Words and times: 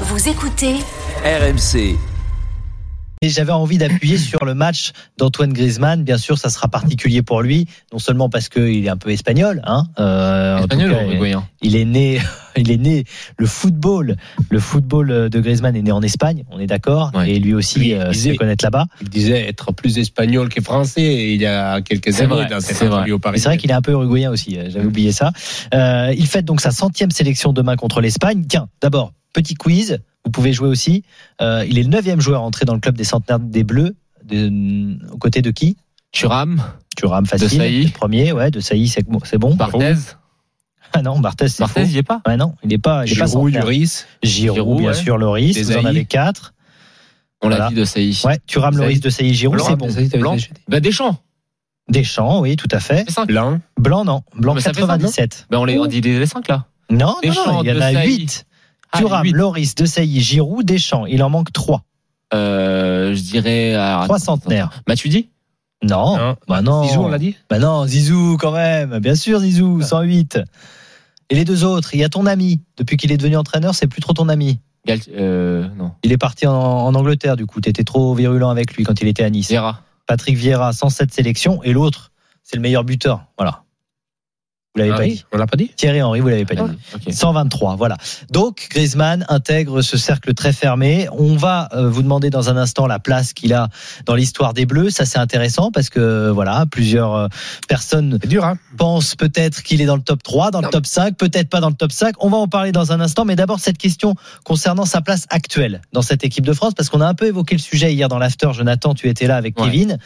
Vous 0.00 0.28
écoutez 0.28 0.78
RMC. 1.24 2.13
Et 3.24 3.30
j'avais 3.30 3.52
envie 3.52 3.78
d'appuyer 3.78 4.18
sur 4.18 4.44
le 4.44 4.52
match 4.52 4.92
d'Antoine 5.16 5.54
Griezmann. 5.54 6.04
Bien 6.04 6.18
sûr, 6.18 6.36
ça 6.36 6.50
sera 6.50 6.68
particulier 6.68 7.22
pour 7.22 7.40
lui, 7.40 7.66
non 7.90 7.98
seulement 7.98 8.28
parce 8.28 8.50
qu'il 8.50 8.84
est 8.84 8.88
un 8.90 8.98
peu 8.98 9.08
espagnol, 9.08 9.62
hein, 9.64 9.84
euh, 9.98 10.56
en 10.58 10.58
tout 10.58 10.64
Espagnol 10.64 10.90
cas, 10.90 11.04
ou 11.04 11.08
uruguayen 11.08 11.48
il 11.62 11.74
est 11.76 11.86
né, 11.86 12.20
il 12.58 12.70
est 12.70 12.76
né 12.76 13.04
le 13.38 13.46
football, 13.46 14.16
le 14.50 14.58
football 14.60 15.30
de 15.30 15.40
Griezmann 15.40 15.74
est 15.74 15.80
né 15.80 15.90
en 15.90 16.02
Espagne, 16.02 16.44
on 16.50 16.58
est 16.58 16.66
d'accord, 16.66 17.12
Ouais. 17.14 17.30
et 17.30 17.38
lui 17.38 17.54
aussi 17.54 17.94
euh, 17.94 18.08
il 18.08 18.14
se 18.14 18.18
disait- 18.18 18.30
fait 18.32 18.36
connaître 18.36 18.62
là-bas. 18.62 18.84
Il 19.00 19.08
disait 19.08 19.48
être 19.48 19.72
plus 19.72 19.96
espagnol 19.96 20.50
que 20.50 20.60
français 20.60 21.32
il 21.32 21.40
y 21.40 21.46
a 21.46 21.80
quelques 21.80 22.12
C'est 22.12 22.24
années 22.24 22.34
vrai, 22.34 22.46
dans 22.46 22.60
cette 22.60 22.76
c'est 22.76 22.84
vrai. 22.84 22.96
interview 23.08 23.18
c'est 23.36 23.56
qu'il 23.56 23.70
est 23.70 23.74
un 23.74 23.80
peu 23.80 23.92
uruguayen 23.92 24.30
aussi, 24.30 24.58
euh, 24.58 24.68
j'avais 24.68 24.84
oublié 24.84 25.12
ça. 25.12 25.32
Euh, 25.72 26.12
il 26.14 26.26
fête 26.26 26.44
donc 26.44 26.60
sa 26.60 26.72
centième 26.72 27.10
sélection 27.10 27.54
demain 27.54 27.76
contre 27.76 28.02
l'Espagne. 28.02 28.44
Tiens, 28.46 28.68
d'abord, 28.82 29.14
petit 29.32 29.54
quiz, 29.54 30.00
vous 30.24 30.30
pouvez 30.30 30.52
jouer 30.52 30.68
aussi. 30.68 31.02
Euh, 31.40 31.64
il 31.68 31.78
est 31.78 31.82
le 31.82 31.88
neuvième 31.88 32.20
joueur 32.20 32.42
entré 32.42 32.64
dans 32.64 32.74
le 32.74 32.80
club 32.80 32.96
des 32.96 33.04
centenaires 33.04 33.38
des 33.38 33.64
Bleus, 33.64 33.94
de, 34.24 34.96
aux 35.12 35.18
côtés 35.18 35.42
de 35.42 35.50
qui? 35.50 35.76
Thuram, 36.12 36.62
Thuram 36.96 37.26
facile, 37.26 37.48
De 37.48 37.54
Sailly. 37.54 37.88
premier, 37.88 38.32
ouais, 38.32 38.50
de 38.50 38.60
Sailly, 38.60 38.88
c'est 38.88 39.02
bon. 39.06 39.18
c'est 39.24 39.38
bon. 39.38 39.54
Barthez. 39.54 39.94
Ah 40.92 41.02
non, 41.02 41.18
Barthez, 41.18 41.48
c'est 41.48 41.60
Barthez, 41.62 41.86
il 41.86 41.96
est 41.96 42.02
pas? 42.04 42.22
Ouais, 42.26 42.36
non, 42.36 42.54
il 42.62 42.72
est 42.72 42.78
pas, 42.78 43.04
il 43.04 43.12
est 43.12 43.16
pas 43.18 43.26
Giroud, 43.26 43.50
centenaire. 43.50 43.62
Lloris, 43.64 44.06
Giroud, 44.22 44.54
Giroud, 44.56 44.78
bien 44.78 44.88
ouais. 44.90 44.94
sûr, 44.94 45.18
Loris, 45.18 45.58
vous 45.60 45.76
en 45.76 45.84
avez 45.84 46.04
quatre. 46.04 46.54
On 47.42 47.48
l'a 47.48 47.56
Voilà. 47.56 47.70
dit 47.70 47.74
de 47.74 47.84
Saï. 47.84 48.16
Ouais, 48.24 48.38
Thuram, 48.46 48.70
Desailly. 48.70 48.86
Loris, 48.90 49.00
de 49.00 49.10
Sailly, 49.10 49.34
Giroud, 49.34 49.56
Blanc, 49.56 49.66
c'est 49.66 49.76
bon. 50.12 50.18
Blanc. 50.20 50.36
Bah, 50.68 50.80
Deschamps. 50.80 51.18
Deschamps, 51.90 52.40
oui, 52.40 52.56
tout 52.56 52.68
à 52.70 52.80
fait. 52.80 53.10
5. 53.10 53.26
Blanc, 53.26 53.60
Blanc, 53.78 54.04
non. 54.04 54.22
Blanc, 54.36 54.54
Mais 54.54 54.60
ça 54.60 54.72
fait 54.72 54.80
ça, 54.82 54.86
non? 54.86 54.92
97. 54.94 55.46
Bah, 55.50 55.58
on 55.60 55.64
les 55.64 55.78
on 55.78 55.86
dit 55.86 56.00
les 56.00 56.24
5 56.24 56.48
là. 56.48 56.66
Non, 56.90 56.98
non, 56.98 57.14
Deschamps, 57.22 57.52
non, 57.54 57.62
il 57.62 57.68
y 57.68 57.72
en 57.72 57.80
a 57.80 57.90
Desailly. 57.90 58.16
8. 58.20 58.46
Ah, 58.94 58.98
Thuram, 58.98 59.22
huit. 59.24 59.32
Loris, 59.32 59.74
De 59.74 59.84
Sailly, 59.86 60.20
Giroud, 60.20 60.64
Deschamps. 60.64 61.06
Il 61.06 61.22
en 61.22 61.30
manque 61.30 61.52
3. 61.52 61.82
Euh, 62.32 63.14
je 63.14 63.20
dirais. 63.20 63.74
alors, 63.74 64.04
Trois 64.04 64.16
attends, 64.16 64.24
centenaires. 64.24 64.70
attends. 64.72 64.82
Matuidi 64.88 65.28
Non. 65.82 66.16
Non. 66.16 66.36
Bah 66.48 66.62
non. 66.62 66.84
Zizou, 66.84 67.00
on 67.02 67.08
l'a 67.08 67.18
dit 67.18 67.36
Bah 67.50 67.58
non, 67.58 67.86
Zizou 67.86 68.36
quand 68.38 68.52
même. 68.52 68.98
Bien 69.00 69.14
sûr, 69.14 69.40
Zizou, 69.40 69.82
108. 69.82 70.40
Et 71.30 71.34
les 71.34 71.44
deux 71.44 71.64
autres, 71.64 71.94
il 71.94 72.00
y 72.00 72.04
a 72.04 72.08
ton 72.08 72.26
ami. 72.26 72.60
Depuis 72.76 72.96
qu'il 72.96 73.12
est 73.12 73.16
devenu 73.16 73.36
entraîneur, 73.36 73.74
c'est 73.74 73.86
plus 73.86 74.00
trop 74.00 74.12
ton 74.12 74.28
ami. 74.28 74.60
Gal- 74.86 75.00
euh, 75.16 75.66
Non. 75.76 75.92
Il 76.02 76.12
est 76.12 76.18
parti 76.18 76.46
en, 76.46 76.52
en 76.54 76.94
Angleterre, 76.94 77.36
du 77.36 77.46
coup. 77.46 77.60
T'étais 77.60 77.84
trop 77.84 78.14
virulent 78.14 78.50
avec 78.50 78.74
lui 78.74 78.84
quand 78.84 79.00
il 79.00 79.08
était 79.08 79.24
à 79.24 79.30
Nice. 79.30 79.48
Vieira. 79.48 79.80
Patrick 80.06 80.36
Vieira, 80.36 80.72
107 80.72 81.12
sélections. 81.14 81.62
Et 81.62 81.72
l'autre, 81.72 82.12
c'est 82.42 82.56
le 82.56 82.62
meilleur 82.62 82.84
buteur. 82.84 83.24
Voilà. 83.38 83.62
Vous 84.74 84.80
l'avez 84.80 84.90
pas 84.90 84.96
Henry, 84.96 85.10
dit. 85.10 85.24
On 85.32 85.36
l'a 85.38 85.46
pas 85.46 85.56
dit 85.56 85.68
Thierry 85.76 86.02
Henry, 86.02 86.18
vous 86.18 86.28
l'avez 86.28 86.44
pas 86.44 86.56
dit. 86.56 86.62
Ok. 86.94 87.12
123, 87.12 87.76
voilà. 87.76 87.96
Donc 88.32 88.66
Griezmann 88.70 89.24
intègre 89.28 89.82
ce 89.82 89.96
cercle 89.96 90.34
très 90.34 90.52
fermé. 90.52 91.06
On 91.12 91.36
va 91.36 91.68
euh, 91.74 91.88
vous 91.88 92.02
demander 92.02 92.28
dans 92.28 92.50
un 92.50 92.56
instant 92.56 92.88
la 92.88 92.98
place 92.98 93.32
qu'il 93.34 93.52
a 93.54 93.68
dans 94.04 94.16
l'histoire 94.16 94.52
des 94.52 94.66
Bleus. 94.66 94.90
Ça 94.90 95.04
c'est 95.04 95.18
intéressant 95.20 95.70
parce 95.70 95.90
que 95.90 96.28
voilà, 96.30 96.66
plusieurs 96.68 97.14
euh, 97.14 97.28
personnes 97.68 98.18
C'est 98.20 98.28
dur, 98.28 98.44
hein 98.44 98.58
pensent 98.76 99.14
peut-être 99.14 99.62
qu'il 99.62 99.80
est 99.80 99.86
dans 99.86 99.94
le 99.96 100.02
top 100.02 100.24
3, 100.24 100.50
dans 100.50 100.60
le 100.60 100.68
top 100.68 100.86
5, 100.86 101.16
peut-être 101.16 101.48
pas 101.48 101.60
dans 101.60 101.68
le 101.68 101.76
top 101.76 101.92
5. 101.92 102.16
On 102.18 102.28
va 102.28 102.38
en 102.38 102.48
parler 102.48 102.72
dans 102.72 102.90
un 102.90 103.00
instant, 103.00 103.24
mais 103.24 103.36
d'abord 103.36 103.60
cette 103.60 103.78
question 103.78 104.16
concernant 104.44 104.86
sa 104.86 105.00
place 105.00 105.26
actuelle 105.30 105.82
dans 105.92 106.02
cette 106.02 106.24
équipe 106.24 106.44
de 106.44 106.52
France 106.52 106.74
parce 106.74 106.88
qu'on 106.88 107.00
a 107.00 107.06
un 107.06 107.14
peu 107.14 107.26
évoqué 107.26 107.54
le 107.54 107.60
sujet 107.60 107.92
hier 107.92 108.08
dans 108.08 108.18
l'after. 108.18 108.48
Jonathan, 108.52 108.94
tu 108.94 109.08
étais 109.08 109.28
là 109.28 109.36
avec 109.36 109.56
Ouais. 109.60 109.70
Kevin. 109.70 109.98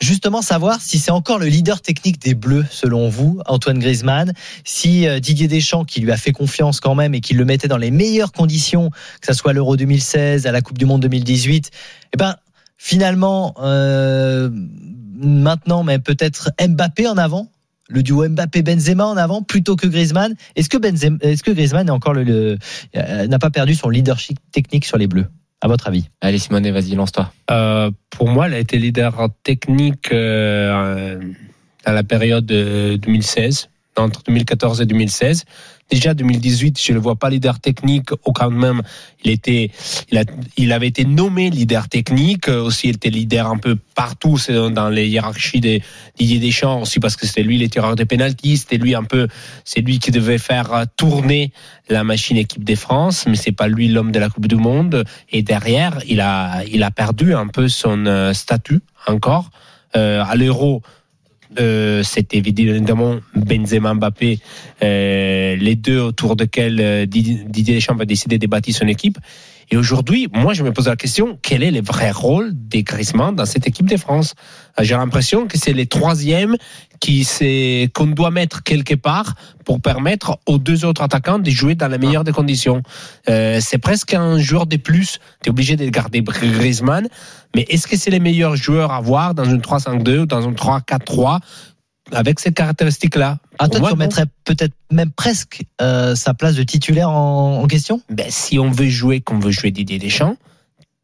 Justement, 0.00 0.42
savoir 0.42 0.80
si 0.80 0.98
c'est 1.00 1.10
encore 1.10 1.40
le 1.40 1.46
leader 1.46 1.80
technique 1.80 2.20
des 2.22 2.34
Bleus, 2.34 2.64
selon 2.70 3.08
vous, 3.08 3.40
Antoine 3.46 3.80
Griezmann, 3.80 4.32
si 4.64 5.08
euh, 5.08 5.18
Didier 5.18 5.48
Deschamps, 5.48 5.84
qui 5.84 6.00
lui 6.00 6.12
a 6.12 6.16
fait 6.16 6.30
confiance 6.30 6.78
quand 6.78 6.94
même 6.94 7.14
et 7.16 7.20
qui 7.20 7.34
le 7.34 7.44
mettait 7.44 7.66
dans 7.66 7.76
les 7.78 7.90
meilleures 7.90 8.30
conditions, 8.30 8.90
que 8.90 9.26
ce 9.26 9.32
soit 9.32 9.52
l'Euro 9.52 9.76
2016, 9.76 10.46
à 10.46 10.52
la 10.52 10.60
Coupe 10.60 10.78
du 10.78 10.86
Monde 10.86 11.02
2018, 11.02 11.70
eh 12.14 12.16
ben, 12.16 12.36
finalement, 12.76 13.54
euh, 13.60 14.48
maintenant, 15.20 15.82
mais 15.82 15.98
peut-être 15.98 16.52
Mbappé 16.64 17.08
en 17.08 17.16
avant 17.16 17.50
le 17.88 18.02
duo 18.02 18.28
Mbappé-Benzema 18.28 19.04
en 19.04 19.16
avant 19.16 19.42
plutôt 19.42 19.74
que 19.74 19.86
Griezmann. 19.86 20.34
Est-ce 20.56 20.68
que, 20.68 20.76
Benzema, 20.76 21.16
est-ce 21.22 21.42
que 21.42 21.50
Griezmann 21.50 21.88
est 21.88 21.90
encore 21.90 22.12
le- 22.12 22.58
euh, 22.96 23.26
n'a 23.26 23.38
pas 23.38 23.50
perdu 23.50 23.74
son 23.74 23.88
leadership 23.88 24.38
technique 24.52 24.84
sur 24.84 24.98
les 24.98 25.06
Bleus, 25.06 25.26
à 25.60 25.68
votre 25.68 25.88
avis 25.88 26.08
Allez, 26.20 26.38
Simone, 26.38 26.70
vas-y, 26.70 26.94
lance-toi. 26.94 27.32
Euh, 27.50 27.90
Pour 28.10 28.28
moi, 28.28 28.48
il 28.48 28.54
a 28.54 28.58
été 28.58 28.78
leader 28.78 29.28
technique 29.42 30.12
euh, 30.12 31.20
dans 31.86 31.92
la 31.92 32.02
période 32.02 32.46
de 32.46 32.96
2016, 32.96 33.68
entre 33.98 34.22
2014 34.24 34.80
et 34.80 34.86
2016. 34.86 35.44
Déjà 35.90 36.12
2018, 36.12 36.78
je 36.82 36.92
le 36.92 37.00
vois 37.00 37.16
pas 37.16 37.30
leader 37.30 37.60
technique, 37.60 38.12
au 38.12 38.32
quand 38.32 38.50
même, 38.50 38.82
il 39.24 39.30
était, 39.30 39.70
il, 40.12 40.18
a, 40.18 40.24
il 40.58 40.72
avait 40.72 40.88
été 40.88 41.06
nommé 41.06 41.48
leader 41.48 41.88
technique, 41.88 42.48
euh, 42.50 42.60
aussi 42.62 42.88
il 42.88 42.96
était 42.96 43.08
leader 43.08 43.46
un 43.46 43.56
peu 43.56 43.76
partout, 43.94 44.36
dans- 44.48 44.90
les 44.90 45.08
hiérarchies 45.08 45.60
des 45.60 45.82
Didier 46.18 46.40
Deschamps 46.40 46.82
aussi 46.82 47.00
parce 47.00 47.16
que 47.16 47.26
c'était 47.26 47.42
lui 47.42 47.56
les 47.56 47.70
tireurs 47.70 47.96
de 47.96 48.04
pénalty, 48.04 48.58
c'était 48.58 48.76
lui 48.76 48.94
un 48.94 49.04
peu, 49.04 49.28
c'est 49.64 49.80
lui 49.80 49.98
qui 49.98 50.10
devait 50.10 50.36
faire 50.36 50.74
euh, 50.74 50.84
tourner 50.98 51.52
la 51.88 52.04
machine 52.04 52.36
équipe 52.36 52.64
de 52.64 52.74
France, 52.74 53.24
mais 53.26 53.36
c'est 53.36 53.52
pas 53.52 53.66
lui 53.66 53.88
l'homme 53.88 54.12
de 54.12 54.18
la 54.18 54.28
Coupe 54.28 54.46
du 54.46 54.56
Monde. 54.56 55.04
Et 55.30 55.42
derrière, 55.42 56.00
il 56.06 56.20
a, 56.20 56.62
il 56.70 56.82
a 56.82 56.90
perdu 56.90 57.32
un 57.34 57.46
peu 57.46 57.66
son 57.68 58.04
euh, 58.04 58.34
statut 58.34 58.80
encore 59.06 59.48
euh, 59.96 60.22
à 60.22 60.36
l'Euro. 60.36 60.82
Euh, 61.58 62.02
c'était 62.02 62.38
évidemment 62.38 63.16
Benzema 63.34 63.94
Mbappé, 63.94 64.38
euh, 64.82 65.56
les 65.56 65.76
deux 65.76 65.98
autour 65.98 66.36
desquels 66.36 66.80
euh, 66.80 67.06
Didier 67.06 67.74
Deschamps 67.74 67.98
a 67.98 68.04
décidé 68.04 68.38
de 68.38 68.46
bâtir 68.46 68.74
son 68.74 68.86
équipe. 68.86 69.18
Et 69.70 69.76
aujourd'hui, 69.76 70.28
moi, 70.32 70.54
je 70.54 70.62
me 70.62 70.72
pose 70.72 70.88
la 70.88 70.96
question 70.96 71.38
quel 71.42 71.62
est 71.62 71.70
le 71.70 71.82
vrai 71.82 72.10
rôle 72.10 72.50
des 72.52 72.82
Griezmann 72.82 73.34
dans 73.34 73.44
cette 73.44 73.66
équipe 73.66 73.86
de 73.86 73.96
France? 73.96 74.34
Euh, 74.78 74.84
J'ai 74.84 74.94
l'impression 74.94 75.46
que 75.46 75.58
c'est 75.58 75.72
les 75.72 75.86
troisièmes 75.86 76.56
qui 77.00 77.24
c'est 77.24 77.90
qu'on 77.94 78.06
doit 78.06 78.30
mettre 78.30 78.62
quelque 78.62 78.94
part 78.94 79.34
pour 79.64 79.80
permettre 79.80 80.38
aux 80.46 80.58
deux 80.58 80.84
autres 80.84 81.02
attaquants 81.02 81.38
de 81.38 81.50
jouer 81.50 81.74
dans 81.74 81.88
la 81.88 81.98
meilleure 81.98 82.24
des 82.24 82.32
conditions. 82.32 82.82
Euh, 83.28 83.58
c'est 83.60 83.78
presque 83.78 84.14
un 84.14 84.38
joueur 84.38 84.66
de 84.66 84.76
plus. 84.76 85.18
Tu 85.42 85.48
es 85.48 85.50
obligé 85.50 85.76
de 85.76 85.88
garder 85.88 86.22
Griezmann, 86.22 87.08
mais 87.54 87.66
est-ce 87.68 87.86
que 87.86 87.96
c'est 87.96 88.10
les 88.10 88.20
meilleurs 88.20 88.56
joueurs 88.56 88.92
à 88.92 89.00
voir 89.00 89.34
dans 89.34 89.44
une 89.44 89.60
3-5-2 89.60 90.20
ou 90.20 90.26
dans 90.26 90.42
une 90.42 90.54
3-4-3 90.54 91.40
avec 92.12 92.40
ces 92.40 92.52
caractéristiques-là 92.52 93.38
Ah, 93.58 93.68
toi, 93.68 93.80
moi, 93.80 93.88
tu 93.90 93.94
non. 93.94 94.00
remettrais 94.00 94.24
peut-être 94.44 94.74
même 94.90 95.10
presque 95.10 95.62
euh, 95.80 96.14
sa 96.14 96.34
place 96.34 96.54
de 96.54 96.62
titulaire 96.62 97.10
en, 97.10 97.60
en 97.62 97.66
question 97.66 98.00
ben, 98.10 98.26
si 98.28 98.58
on 98.58 98.70
veut 98.70 98.88
jouer 98.88 99.20
comme 99.20 99.40
veut 99.40 99.50
jouer 99.50 99.70
Didier 99.70 99.98
Deschamps, 99.98 100.36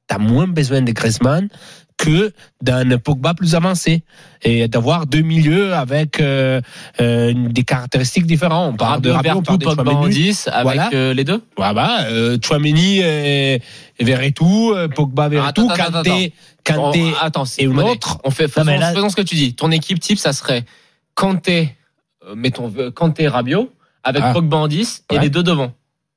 t'as 0.07 0.19
moins 0.19 0.47
besoin 0.47 0.83
de 0.83 0.93
Griezmann 0.93 1.49
que 1.97 2.33
d'un 2.61 2.99
Pogba 2.99 3.35
plus 3.35 3.55
avancé 3.55 4.03
et 4.43 4.67
d'avoir 4.67 5.07
deux 5.07 5.21
milieux 5.21 5.75
avec 5.75 6.19
euh, 6.21 6.61
euh, 7.01 7.33
des 7.51 7.63
caractéristiques 7.63 8.27
différentes. 8.27 8.75
On 8.75 8.77
parle 8.77 9.01
de 9.01 9.11
Rabiot, 9.11 9.37
on 9.37 9.43
parle 9.43 9.59
de 9.59 9.65
Pogba 9.65 9.83
en 9.93 10.03
Chouameni. 10.03 10.15
10 10.15 10.49
avec 10.53 10.63
Voilà. 10.65 10.91
euh, 10.93 11.15
les 11.15 11.23
deux? 11.23 11.41
Voilà, 11.57 12.07
euh, 12.09 12.37
Chouameni 12.45 12.99
et, 12.99 13.63
et 14.01 14.05
Verretou, 14.05 14.73
euh, 14.75 14.89
Pogba, 14.89 15.29
Verretou, 15.29 15.69
Attends, 15.71 15.85
attends, 15.85 16.03
Kanté, 16.03 16.33
Kanté. 16.65 17.13
Attends, 17.21 17.45
et 17.59 17.65
une 17.65 17.79
autre. 17.81 18.19
On 18.25 18.31
fait, 18.33 18.49
faisons, 18.49 18.67
mais 18.67 18.79
là- 18.79 18.93
faisons 18.93 19.09
ce 19.11 19.17
que 19.17 19.23
tu 19.23 19.37
dis. 19.37 19.55
Ton 19.55 19.71
équipe 19.71 20.01
type, 20.01 20.19
ça 20.19 20.33
serait 20.33 20.65
Kanté, 21.15 21.77
euh, 22.29 22.35
mettons, 22.35 22.73
euh, 22.79 22.91
Kanté, 22.91 23.29
Rabiot, 23.29 23.73
avec 24.03 24.23
Ah. 24.25 24.33
Pogba 24.33 24.57
en 24.57 24.69
10 24.69 25.05
et 25.11 25.17
Ouais. 25.17 25.23
les 25.23 25.31
deux 25.31 25.43
devant. 25.43 25.73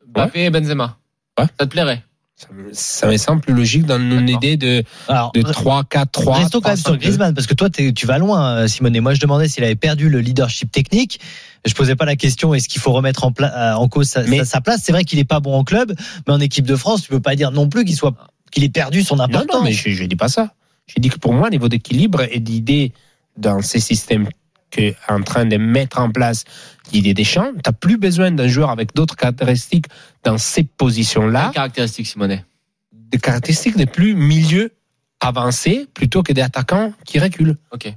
Mbappé 0.08 0.46
et 0.46 0.50
Benzema. 0.50 0.98
Ouais. 1.40 1.46
Ça 1.60 1.66
te 1.66 1.72
plairait 1.72 2.04
Ça 2.36 2.48
me, 2.54 2.70
ça 2.72 3.08
me 3.08 3.18
semble 3.18 3.42
plus 3.42 3.54
logique 3.54 3.86
dans 3.86 3.98
une 4.00 4.30
idée 4.30 4.58
de, 4.58 4.84
Alors, 5.08 5.32
de 5.34 5.42
3-4-3. 5.42 6.34
Restons 6.40 6.62
quand 6.62 6.70
même 6.70 6.78
sur 6.78 6.92
3-5-2. 6.94 6.98
Griezmann 7.00 7.34
parce 7.34 7.48
que 7.48 7.54
toi 7.56 7.70
tu 7.70 8.06
vas 8.06 8.18
loin 8.20 8.58
euh, 8.58 8.68
Simone 8.68 8.96
et 8.96 9.00
moi 9.00 9.14
je 9.16 9.20
demandais 9.20 9.48
s'il 9.48 9.64
avait 9.64 9.76
perdu 9.76 10.08
le 10.10 10.20
leadership 10.20 10.72
technique 10.72 11.20
je 11.66 11.74
posais 11.74 11.96
pas 11.96 12.06
la 12.06 12.16
question 12.16 12.54
est-ce 12.54 12.70
qu'il 12.70 12.80
faut 12.80 12.92
remettre 12.92 13.24
en, 13.26 13.88
cause 13.90 14.08
sa, 14.10 14.22
Mais- 14.24 14.38
sa- 14.40 14.46
sa 14.46 14.62
place? 14.62 14.82
C'est 14.84 14.92
vrai 14.92 15.04
qu'il 15.04 15.18
est 15.20 15.24
pas 15.26 15.40
bon 15.40 15.54
en 15.56 15.64
club 15.64 15.94
mais 16.28 16.34
en 16.34 16.40
équipe 16.40 16.66
de 16.68 16.76
France 16.76 17.02
tu 17.04 17.10
peux 17.10 17.20
pas 17.20 17.36
dire 17.36 17.52
non 17.52 17.70
plus 17.70 17.86
qu'il 17.86 17.96
soit 17.96 18.14
qu'il 18.52 18.64
ait 18.64 18.70
perdu 18.70 19.02
son 19.04 19.20
importance 19.20 19.58
non, 19.58 19.64
mais 19.64 19.72
je 19.74 20.02
ne 20.04 20.08
dis 20.08 20.16
pas 20.16 20.30
ça. 20.30 20.54
J'ai 20.88 21.02
dit 21.02 21.10
que 21.10 21.18
pour 21.18 21.34
moi, 21.34 21.48
au 21.48 21.52
niveau 21.52 21.68
d'équilibre 21.68 22.22
et 22.32 22.40
d'idée 22.40 22.94
dans 23.36 23.62
ces 23.62 23.80
systèmes 23.80 24.30
qu'est 24.70 24.96
en 25.08 25.22
train 25.22 25.46
de 25.46 25.58
mettre 25.58 26.00
en 26.00 26.12
place 26.12 26.44
Didier 26.92 27.14
Deschamps, 27.14 27.52
tu 27.54 27.62
n'as 27.66 27.74
plus 27.74 27.98
besoin 27.98 28.32
d'un 28.32 28.48
joueur 28.48 28.70
avec 28.70 28.96
d'autres 28.96 29.16
caractéristiques 29.16 29.88
dans 30.24 30.38
ces 30.38 30.64
positions-là, 30.64 31.46
Quelle 31.46 31.56
caractéristique, 31.56 32.08
Simonet 32.08 32.44
des 33.12 33.20
caractéristiques 33.20 33.78
de 33.78 33.86
plus 33.86 34.14
milieu 34.16 34.72
avancé 35.20 35.88
plutôt 35.94 36.24
que 36.24 36.34
des 36.34 36.42
attaquants 36.42 36.94
qui 37.06 37.20
reculent. 37.20 37.58
Ok. 37.72 37.92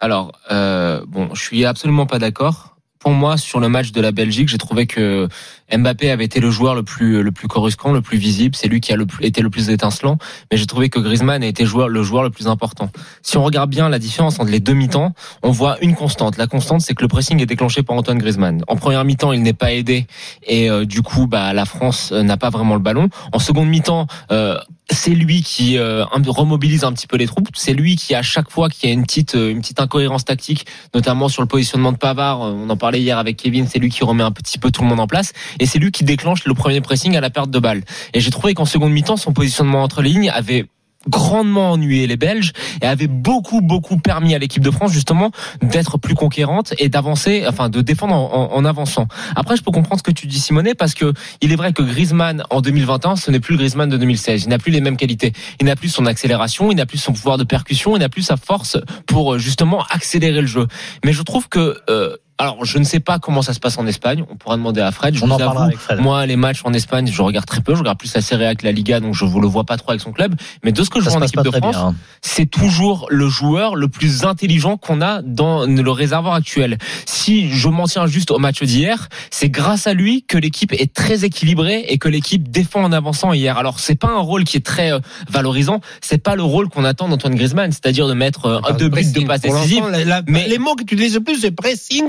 Alors, 0.00 0.32
euh, 0.50 1.04
bon, 1.06 1.34
je 1.34 1.42
suis 1.42 1.64
absolument 1.64 2.06
pas 2.06 2.18
d'accord. 2.18 2.69
Pour 3.00 3.12
moi, 3.12 3.38
sur 3.38 3.60
le 3.60 3.70
match 3.70 3.92
de 3.92 4.00
la 4.02 4.12
Belgique, 4.12 4.48
j'ai 4.48 4.58
trouvé 4.58 4.86
que 4.86 5.26
Mbappé 5.74 6.10
avait 6.10 6.24
été 6.24 6.38
le 6.38 6.50
joueur 6.50 6.74
le 6.74 6.82
plus 6.82 7.22
le 7.22 7.32
plus 7.32 7.48
coruscant, 7.48 7.92
le 7.92 8.02
plus 8.02 8.18
visible. 8.18 8.54
C'est 8.54 8.68
lui 8.68 8.80
qui 8.80 8.92
a 8.92 8.96
été 9.22 9.40
le 9.40 9.48
plus 9.48 9.70
étincelant. 9.70 10.18
Mais 10.50 10.58
j'ai 10.58 10.66
trouvé 10.66 10.90
que 10.90 11.00
Griezmann 11.00 11.42
a 11.42 11.46
été 11.46 11.64
le 11.64 12.02
joueur 12.02 12.22
le 12.22 12.30
plus 12.30 12.46
important. 12.46 12.90
Si 13.22 13.38
on 13.38 13.42
regarde 13.42 13.70
bien 13.70 13.88
la 13.88 13.98
différence 13.98 14.38
entre 14.38 14.50
les 14.50 14.60
deux 14.60 14.74
mi-temps, 14.74 15.14
on 15.42 15.50
voit 15.50 15.78
une 15.80 15.94
constante. 15.94 16.36
La 16.36 16.46
constante, 16.46 16.82
c'est 16.82 16.94
que 16.94 17.02
le 17.02 17.08
pressing 17.08 17.40
est 17.40 17.46
déclenché 17.46 17.82
par 17.82 17.96
Antoine 17.96 18.18
Griezmann. 18.18 18.62
En 18.68 18.76
première 18.76 19.04
mi-temps, 19.04 19.32
il 19.32 19.42
n'est 19.42 19.54
pas 19.54 19.72
aidé 19.72 20.06
et 20.46 20.70
euh, 20.70 20.84
du 20.84 21.00
coup, 21.00 21.26
bah, 21.26 21.54
la 21.54 21.64
France 21.64 22.10
euh, 22.12 22.22
n'a 22.22 22.36
pas 22.36 22.50
vraiment 22.50 22.74
le 22.74 22.80
ballon. 22.80 23.08
En 23.32 23.38
seconde 23.38 23.68
mi-temps, 23.68 24.08
euh, 24.30 24.58
c'est 24.90 25.10
lui 25.10 25.42
qui 25.42 25.78
remobilise 25.78 26.82
un 26.82 26.92
petit 26.92 27.06
peu 27.06 27.16
les 27.16 27.26
troupes. 27.26 27.48
C'est 27.54 27.74
lui 27.74 27.94
qui 27.94 28.16
à 28.16 28.22
chaque 28.22 28.50
fois 28.50 28.68
qu'il 28.68 28.88
y 28.88 28.92
a 28.92 28.92
une 28.92 29.04
petite 29.04 29.34
une 29.34 29.60
petite 29.60 29.78
incohérence 29.78 30.24
tactique, 30.24 30.66
notamment 30.94 31.28
sur 31.28 31.42
le 31.42 31.48
positionnement 31.48 31.92
de 31.92 31.96
Pavard. 31.96 32.40
On 32.40 32.68
en 32.68 32.76
parlait 32.90 33.02
hier 33.02 33.18
avec 33.18 33.36
Kevin. 33.36 33.68
C'est 33.68 33.78
lui 33.78 33.88
qui 33.88 34.02
remet 34.02 34.24
un 34.24 34.32
petit 34.32 34.58
peu 34.58 34.72
tout 34.72 34.82
le 34.82 34.88
monde 34.88 34.98
en 34.98 35.06
place 35.06 35.32
et 35.60 35.66
c'est 35.66 35.78
lui 35.78 35.92
qui 35.92 36.02
déclenche 36.02 36.44
le 36.44 36.54
premier 36.54 36.80
pressing 36.80 37.16
à 37.16 37.20
la 37.20 37.30
perte 37.30 37.48
de 37.50 37.58
balle. 37.60 37.84
Et 38.14 38.20
j'ai 38.20 38.30
trouvé 38.32 38.52
qu'en 38.52 38.64
seconde 38.64 38.90
mi-temps, 38.92 39.16
son 39.16 39.32
positionnement 39.32 39.84
entre 39.84 40.02
lignes 40.02 40.28
avait 40.28 40.66
grandement 41.08 41.70
ennuyé 41.70 42.06
les 42.06 42.18
Belges 42.18 42.52
et 42.82 42.86
avait 42.86 43.06
beaucoup 43.06 43.62
beaucoup 43.62 43.96
permis 43.96 44.34
à 44.34 44.38
l'équipe 44.38 44.62
de 44.62 44.70
France 44.70 44.92
justement 44.92 45.30
d'être 45.62 45.96
plus 45.96 46.14
conquérante 46.14 46.74
et 46.78 46.90
d'avancer 46.90 47.44
enfin 47.48 47.70
de 47.70 47.80
défendre 47.80 48.12
en, 48.14 48.30
en- 48.34 48.52
en 48.54 48.64
avançant. 48.66 49.08
Après 49.34 49.56
je 49.56 49.62
peux 49.62 49.70
comprendre 49.70 49.98
ce 49.98 50.02
que 50.02 50.10
tu 50.10 50.26
dis 50.26 50.38
Simonet 50.38 50.74
parce 50.74 50.92
que 50.92 51.14
il 51.40 51.52
est 51.52 51.56
vrai 51.56 51.72
que 51.72 51.80
Griezmann 51.80 52.42
en 52.50 52.60
2021 52.60 53.16
ce 53.16 53.30
n'est 53.30 53.40
plus 53.40 53.52
le 53.52 53.58
Griezmann 53.60 53.88
de 53.88 53.96
2016, 53.96 54.42
il 54.44 54.48
n'a 54.50 54.58
plus 54.58 54.72
les 54.72 54.82
mêmes 54.82 54.98
qualités, 54.98 55.32
il 55.58 55.64
n'a 55.64 55.74
plus 55.76 55.88
son 55.88 56.04
accélération, 56.04 56.70
il 56.70 56.74
n'a 56.76 56.84
plus 56.84 56.98
son 56.98 57.14
pouvoir 57.14 57.38
de 57.38 57.44
percussion, 57.44 57.96
il 57.96 58.00
n'a 58.00 58.10
plus 58.10 58.22
sa 58.24 58.36
force 58.36 58.76
pour 59.06 59.32
euh, 59.34 59.38
justement 59.38 59.82
accélérer 59.88 60.42
le 60.42 60.46
jeu. 60.46 60.66
Mais 61.06 61.14
je 61.14 61.22
trouve 61.22 61.48
que 61.48 61.78
euh, 61.88 62.14
alors 62.40 62.64
je 62.64 62.78
ne 62.78 62.84
sais 62.84 63.00
pas 63.00 63.18
comment 63.18 63.42
ça 63.42 63.52
se 63.54 63.60
passe 63.60 63.78
en 63.78 63.86
Espagne, 63.86 64.24
on 64.30 64.36
pourra 64.36 64.56
demander 64.56 64.80
à 64.80 64.90
Fred, 64.90 65.14
je 65.14 65.22
On 65.22 65.26
vous 65.26 65.32
en 65.32 65.36
avoue, 65.36 65.44
parlera 65.44 65.64
avec 65.66 65.78
Fred. 65.78 66.00
moi, 66.00 66.26
les 66.26 66.36
matchs 66.36 66.62
en 66.64 66.72
Espagne, 66.72 67.08
je 67.12 67.22
regarde 67.22 67.46
très 67.46 67.60
peu. 67.60 67.74
Je 67.74 67.80
regarde 67.80 67.98
plus 67.98 68.12
la 68.14 68.20
Serie 68.22 68.46
A 68.46 68.54
que 68.54 68.64
la 68.64 68.72
Liga, 68.72 68.98
donc 69.00 69.14
je 69.14 69.24
vous 69.24 69.40
le 69.40 69.46
vois 69.46 69.64
pas 69.64 69.76
trop 69.76 69.90
avec 69.90 70.00
son 70.00 70.12
club. 70.12 70.34
Mais 70.64 70.72
de 70.72 70.82
ce 70.82 70.90
que 70.90 71.00
je 71.00 71.04
Ça 71.04 71.10
vois 71.10 71.18
en 71.18 71.20
passe 71.20 71.30
équipe 71.30 71.42
de 71.44 71.50
France, 71.56 71.76
hein. 71.76 71.94
c'est 72.22 72.46
toujours 72.46 73.06
le 73.10 73.28
joueur 73.28 73.76
le 73.76 73.88
plus 73.88 74.24
intelligent 74.24 74.76
qu'on 74.76 75.00
a 75.02 75.22
dans 75.22 75.66
le 75.66 75.90
réservoir 75.90 76.34
actuel. 76.34 76.78
Si 77.06 77.50
je 77.52 77.68
m'en 77.68 77.84
tiens 77.84 78.06
juste 78.06 78.30
au 78.30 78.38
match 78.38 78.62
d'hier, 78.62 79.08
c'est 79.30 79.50
grâce 79.50 79.86
à 79.86 79.94
lui 79.94 80.22
que 80.24 80.38
l'équipe 80.38 80.72
est 80.72 80.92
très 80.94 81.24
équilibrée 81.24 81.84
et 81.88 81.98
que 81.98 82.08
l'équipe 82.08 82.50
défend 82.50 82.82
en 82.82 82.92
avançant 82.92 83.32
hier. 83.32 83.58
Alors 83.58 83.78
c'est 83.80 83.94
pas 83.94 84.08
un 84.08 84.20
rôle 84.20 84.44
qui 84.44 84.56
est 84.56 84.64
très 84.64 84.92
euh, 84.92 84.98
valorisant, 85.28 85.80
c'est 86.00 86.18
pas 86.22 86.36
le 86.36 86.42
rôle 86.42 86.68
qu'on 86.68 86.84
attend 86.84 87.08
d'Antoine 87.08 87.34
Griezmann, 87.34 87.70
c'est-à-dire 87.72 88.08
de 88.08 88.14
mettre 88.14 88.46
euh, 88.46 88.72
deux 88.78 88.88
buts, 88.88 89.04
deux 89.12 89.24
passes 89.24 89.42
Pour 89.42 89.54
décisives. 89.54 89.84
mais- 90.26 90.48
les 90.48 90.58
mots 90.58 90.74
que 90.74 90.84
tu 90.84 90.94
utilises 90.94 91.14
le 91.14 91.20
plus, 91.22 91.40
c'est 91.40 91.50
pressing 91.50 92.08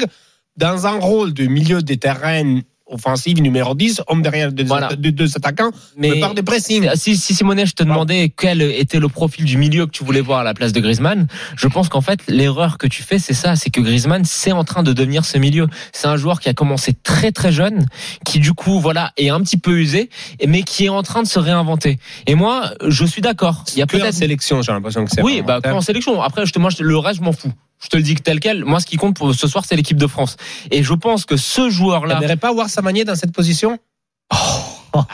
dans 0.58 0.88
un 0.88 1.00
rôle 1.00 1.34
de 1.34 1.46
milieu 1.48 1.82
des 1.82 1.98
terrains 1.98 2.60
offensif 2.94 3.40
numéro 3.40 3.74
10, 3.74 4.02
homme 4.08 4.22
derrière 4.22 4.52
deux, 4.52 4.66
Voilà. 4.66 4.90
deux- 4.98 5.14
deux 5.14 5.38
attaquants, 5.38 5.72
mais 5.96 6.20
par 6.20 6.34
des 6.34 6.44
pressing. 6.44 6.90
Si, 6.96 7.16
si 7.16 7.34
Simonet, 7.34 7.66
je 7.66 7.72
te 7.72 7.84
demandais 7.84 8.34
quel 8.36 8.62
était 8.62 9.00
le 9.00 9.08
profil 9.08 9.46
du 9.46 9.56
milieu 9.56 9.86
que 9.86 9.92
tu 9.92 10.04
voulais 10.04 10.20
voir 10.20 10.40
à 10.40 10.44
la 10.44 10.54
place 10.54 10.74
de 10.74 10.82
Griezmann, 10.82 11.26
je 11.56 11.68
pense 11.70 11.88
qu'en 11.88 12.02
fait 12.02 12.20
l'erreur 12.28 12.78
que 12.78 12.88
tu 12.88 13.02
fais, 13.02 13.18
c'est 13.18 13.34
ça, 13.34 13.56
c'est 13.56 13.70
que 13.70 13.80
Griezmann 13.80 14.26
c'est 14.26 14.52
en 14.52 14.66
train 14.66 14.84
de 14.84 14.92
devenir 14.92 15.24
ce 15.24 15.38
milieu. 15.38 15.68
C'est 15.94 16.08
un 16.08 16.18
joueur 16.18 16.42
qui 16.42 16.50
a 16.50 16.54
commencé 16.54 16.92
très 16.92 17.32
très 17.32 17.54
jeune, 17.54 17.86
qui 18.26 18.40
du 18.40 18.52
coup 18.52 18.82
voilà 18.82 19.14
est 19.16 19.30
un 19.30 19.40
petit 19.40 19.58
peu 19.58 19.80
usé, 19.80 20.10
mais 20.46 20.64
qui 20.64 20.84
est 20.84 20.90
en 20.90 21.02
train 21.02 21.24
de 21.24 21.28
se 21.28 21.40
réinventer. 21.40 21.98
Et 22.28 22.36
moi, 22.36 22.72
je 22.86 23.06
suis 23.06 23.22
d'accord. 23.22 23.64
Il 23.74 23.80
y 23.80 23.82
a 23.82 23.88
peut-être 23.88 24.14
sélection, 24.14 24.62
j'ai 24.64 24.74
l'impression 24.74 25.06
que 25.06 25.12
c'est 25.12 25.22
oui, 25.22 25.42
bah 25.42 25.62
en 25.64 25.80
sélection. 25.80 26.22
Après, 26.22 26.46
je 26.46 26.52
te, 26.52 26.60
moi, 26.60 26.72
le 26.78 26.98
reste, 26.98 27.20
je 27.20 27.24
m'en 27.24 27.32
fous. 27.32 27.54
Je 27.84 27.90
te 27.90 27.98
le 27.98 28.04
dis 28.04 28.16
que 28.16 28.22
tel 28.22 28.40
quel. 28.40 28.64
Moi, 28.64 28.80
ce 28.80 28.86
qui 28.86 28.98
compte 28.98 29.16
pour 29.16 29.34
ce 29.34 29.48
soir, 29.48 29.66
c'est 29.68 29.76
l'équipe 29.76 29.98
de 29.98 30.08
France. 30.08 30.38
Et 30.70 30.84
je 30.84 30.94
pense 30.94 31.26
que 31.26 31.38
ce 31.38 31.70
joueur-là, 31.70 32.16
T'aimerais 32.16 32.38
pas 32.38 32.52
voir 32.52 32.70
Savanier 32.70 33.06
dans 33.06 33.16
cette 33.16 33.34
position? 33.34 33.80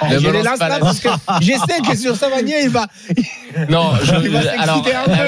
Ne 0.10 0.20
Je 0.20 0.30
les 0.30 0.44
lance 0.44 0.60
pas 0.60 0.80
parce 0.80 1.00
que 1.00 1.10
je 1.42 1.52
sais 1.52 1.82
que 1.88 1.96
sur 1.98 2.16
Savanier, 2.16 2.56
il 2.64 2.70
va. 2.70 2.88
Non, 3.70 3.92
je, 4.04 4.16
Il 4.24 4.30
va 4.32 4.42
s'exciter 4.42 4.62
alors, 4.62 4.78
un 4.78 4.82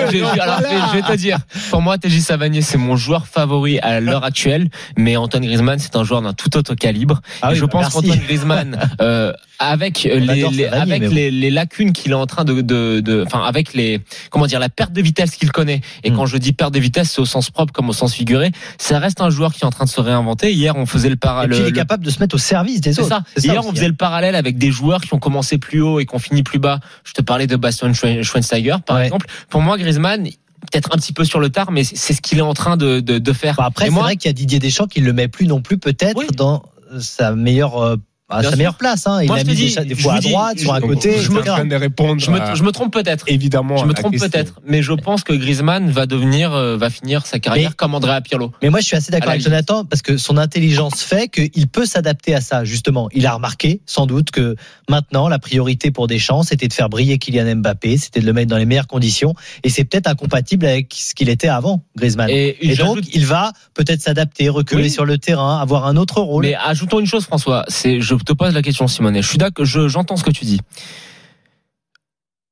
peu, 0.05 0.11
je, 0.11 0.17
donc 0.23 0.35
je- 0.35 0.39
alors, 0.41 0.59
voilà. 0.59 0.87
je 0.91 0.97
vais 0.97 1.01
te 1.03 1.13
dire, 1.15 1.37
pour 1.69 1.81
moi, 1.81 1.97
TJ 1.97 2.19
Savanier, 2.21 2.61
c'est 2.61 2.77
mon 2.77 2.95
joueur 2.95 3.27
favori 3.27 3.79
à 3.79 3.99
l'heure 3.99 4.23
actuelle, 4.23 4.69
mais 4.97 5.17
Antoine 5.17 5.43
Griezmann, 5.45 5.79
c'est 5.79 5.95
un 5.95 6.03
joueur 6.03 6.21
d'un 6.21 6.33
tout 6.33 6.55
autre 6.57 6.75
calibre. 6.75 7.21
Ah 7.41 7.51
Et 7.51 7.55
je 7.55 7.61
bah, 7.65 7.67
pense 7.71 7.89
qu'Antoine 7.89 8.19
Griezmann, 8.19 8.79
euh, 9.01 9.33
avec 9.59 10.03
les, 10.03 10.65
avec 10.67 11.03
bon. 11.03 11.13
les, 11.13 11.31
les 11.31 11.49
lacunes 11.51 11.91
qu'il 11.91 12.11
est 12.11 12.15
en 12.15 12.25
train 12.25 12.43
de, 12.45 12.61
de, 12.61 13.01
de- 13.01 13.23
enfin, 13.25 13.43
avec 13.43 13.73
les, 13.73 13.99
comment 14.29 14.47
dire, 14.47 14.59
la 14.59 14.69
perte 14.69 14.93
de 14.93 15.01
vitesse 15.01 15.31
qu'il 15.35 15.51
connaît. 15.51 15.81
Et 16.03 16.11
Mm. 16.11 16.15
quand 16.15 16.25
je 16.25 16.37
dis 16.37 16.53
perte 16.53 16.73
de 16.73 16.79
vitesse, 16.79 17.11
c'est 17.11 17.19
au 17.21 17.25
sens 17.25 17.49
propre 17.51 17.71
comme 17.73 17.89
au 17.89 17.93
sens 17.93 18.13
figuré. 18.15 18.51
Ça 18.77 18.99
reste 18.99 19.21
un 19.21 19.29
joueur 19.29 19.53
qui 19.53 19.61
est 19.63 19.65
en 19.65 19.69
train 19.69 19.85
de 19.85 19.89
se 19.89 19.99
réinventer. 20.01 20.53
Hier, 20.53 20.75
on 20.75 20.85
faisait 20.85 21.09
le 21.09 21.17
parallèle. 21.17 21.59
il 21.59 21.67
est 21.67 21.71
capable 21.73 22.03
de 22.05 22.09
se 22.09 22.19
mettre 22.19 22.35
au 22.35 22.39
service 22.39 22.81
des 22.81 22.93
C'est 22.93 23.01
autres. 23.01 23.09
ça. 23.09 23.23
C'est 23.35 23.45
Hier, 23.47 23.59
aussi, 23.59 23.67
on 23.67 23.71
faisait 23.73 23.87
le 23.87 23.93
parallèle 23.95 24.35
avec 24.39 24.57
des 24.57 24.71
joueurs 24.71 25.01
qui 25.01 25.13
ont 25.13 25.19
commencé 25.19 25.57
plus 25.59 25.81
haut 25.81 25.99
et 25.99 26.05
qui 26.07 26.15
ont 26.15 26.19
fini 26.19 26.41
plus 26.41 26.57
bas. 26.59 26.79
Je 27.03 27.13
te 27.13 27.21
parlais 27.21 27.45
de 27.47 27.55
Bastian 27.55 27.91
Schwe- 27.91 28.23
Schweinsteiger, 28.23 28.77
par 28.85 28.97
Ouais. 28.97 29.05
exemple. 29.05 29.27
Pour 29.49 29.61
moi, 29.61 29.77
Griezmann, 29.77 30.23
peut-être 30.23 30.89
un 30.93 30.97
petit 30.97 31.13
peu 31.13 31.23
sur 31.25 31.39
le 31.39 31.49
tard, 31.49 31.71
mais 31.71 31.83
c'est 31.83 32.13
ce 32.13 32.21
qu'il 32.21 32.37
est 32.39 32.41
en 32.41 32.53
train 32.53 32.75
de, 32.77 32.99
de, 32.99 33.19
de 33.19 33.33
faire. 33.33 33.55
Bon, 33.57 33.63
après, 33.63 33.85
c'est 33.85 33.91
vrai 33.91 34.15
qu'il 34.15 34.29
y 34.29 34.31
a 34.31 34.33
Didier 34.33 34.59
Deschamps 34.59 34.87
qui 34.87 35.01
le 35.01 35.13
met 35.13 35.27
plus 35.27 35.45
non 35.47 35.61
plus 35.61 35.77
peut-être 35.77 36.17
Oui. 36.17 36.27
dans 36.35 36.63
sa 36.99 37.35
meilleure, 37.35 37.77
euh, 37.77 37.97
à 38.29 38.43
sa 38.43 38.55
meilleure 38.55 38.75
place. 38.75 39.07
Hein. 39.07 39.19
Il 39.23 39.27
Moi, 39.27 39.37
a 39.37 39.39
je 39.39 39.45
te 39.45 39.49
mis 39.49 39.55
dis, 39.55 39.75
des, 39.85 39.95
fois 39.95 40.13
à 40.15 40.19
dis, 40.19 40.29
droite, 40.29 40.59
sur 40.59 40.73
un 40.73 40.81
côté. 40.81 41.19
je 41.19 41.31
train 41.31 41.65
de 41.65 41.75
répondre. 41.75 42.19
je 42.21 42.29
me, 42.31 42.39
à- 42.39 42.55
je 42.55 42.63
me 42.63 42.71
trompe 42.71 42.93
peut-être. 42.93 43.25
évidemment. 43.27 43.77
Je 43.77 43.85
me 43.85 43.93
trompe 43.93 44.17
peut-être, 44.17 44.61
mais 44.65 44.81
je 44.83 44.93
pense 44.93 45.23
que 45.23 45.33
Griezmann 45.33 45.89
va 45.89 46.05
devenir, 46.05 46.53
euh, 46.53 46.77
va 46.77 46.89
finir 46.89 47.25
sa 47.25 47.39
carrière 47.39 47.69
Mais- 47.71 47.75
comme 47.75 47.95
Andrea 47.95 48.21
Pirlo. 48.21 48.51
Mais 48.61 48.69
moi, 48.69 48.79
je 48.81 48.85
suis 48.85 48.95
assez 48.95 49.11
d'accord 49.11 49.29
avec. 49.31 49.41
Jonathan 49.41 49.85
parce 49.85 50.01
que 50.01 50.17
son 50.17 50.37
intelligence 50.37 51.01
fait 51.01 51.27
qu'il 51.29 51.67
peut 51.67 51.85
s'adapter 51.85 52.35
à 52.35 52.41
ça. 52.41 52.63
Justement, 52.65 53.09
il 53.13 53.25
a 53.25 53.33
remarqué 53.33 53.81
sans 53.85 54.05
doute 54.05 54.31
que 54.31 54.55
maintenant, 54.89 55.27
la 55.27 55.39
priorité 55.39 55.91
pour 55.91 56.07
Deschamps, 56.07 56.43
c'était 56.43 56.67
de 56.67 56.73
faire 56.73 56.89
briller 56.89 57.17
Kylian 57.17 57.55
Mbappé, 57.57 57.97
c'était 57.97 58.19
de 58.19 58.25
le 58.25 58.33
mettre 58.33 58.49
dans 58.49 58.57
les 58.57 58.65
meilleures 58.65 58.87
conditions. 58.87 59.33
Et 59.63 59.69
c'est 59.69 59.83
peut-être 59.85 60.07
incompatible 60.07 60.65
avec 60.65 60.93
ce 60.95 61.15
qu'il 61.15 61.29
était 61.29 61.47
avant, 61.47 61.83
Griezmann. 61.97 62.29
Et, 62.29 62.57
Et, 62.71 62.75
donc, 62.75 62.99
il 63.13 63.25
va 63.25 63.53
peut-être 63.73 64.01
s'adapter, 64.01 64.49
reculer 64.49 64.83
Oui. 64.83 64.89
sur 64.89 65.05
le 65.05 65.17
terrain, 65.17 65.59
avoir 65.59 65.85
un 65.87 65.95
autre 65.97 66.21
rôle. 66.21 66.43
Mais 66.45 66.55
ajoutons 66.55 66.99
une 66.99 67.05
chose, 67.07 67.25
François. 67.25 67.63
C'est, 67.69 68.01
je 68.01 68.15
te 68.23 68.33
pose 68.33 68.53
la 68.53 68.61
question, 68.61 68.87
Simonet. 68.87 69.21
Je 69.21 69.27
suis 69.29 69.37
d'accord, 69.37 69.65
je- 69.65 69.87
j'entends 69.87 70.17
ce 70.17 70.23
que 70.23 70.31
tu 70.31 70.45
dis. 70.45 70.59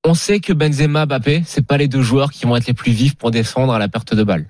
On 0.05 0.13
sait 0.13 0.39
que 0.39 0.53
Benzema, 0.53 1.05
Mbappé, 1.05 1.43
c'est 1.45 1.65
pas 1.65 1.77
les 1.77 1.87
deux 1.87 2.01
joueurs 2.01 2.31
qui 2.31 2.45
vont 2.45 2.55
être 2.55 2.67
les 2.67 2.73
plus 2.73 2.91
vifs 2.91 3.15
pour 3.15 3.31
défendre 3.31 3.73
à 3.73 3.79
la 3.79 3.87
perte 3.89 4.13
de 4.13 4.23
balle. 4.23 4.45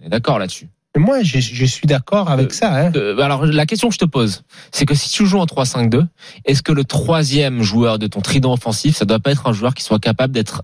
On 0.00 0.06
est 0.06 0.08
d'accord 0.10 0.38
là-dessus. 0.38 0.68
Moi, 0.96 1.22
je, 1.22 1.38
je 1.38 1.64
suis 1.64 1.86
d'accord 1.86 2.30
avec 2.30 2.50
Euh, 2.50 2.54
ça. 2.54 2.74
Hein. 2.74 2.92
Euh, 2.96 3.18
alors 3.20 3.46
la 3.46 3.66
question 3.66 3.88
que 3.88 3.94
je 3.94 3.98
te 3.98 4.04
pose, 4.04 4.42
c'est 4.72 4.84
que 4.84 4.94
si 4.94 5.08
tu 5.10 5.26
joues 5.26 5.38
en 5.38 5.46
3-5-2, 5.46 6.06
est-ce 6.44 6.62
que 6.62 6.72
le 6.72 6.84
troisième 6.84 7.62
joueur 7.62 7.98
de 7.98 8.06
ton 8.06 8.20
trident 8.20 8.52
offensif, 8.52 8.96
ça 8.96 9.04
doit 9.04 9.20
pas 9.20 9.30
être 9.30 9.46
un 9.46 9.52
joueur 9.52 9.74
qui 9.74 9.84
soit 9.84 10.00
capable 10.00 10.32
d'être 10.34 10.62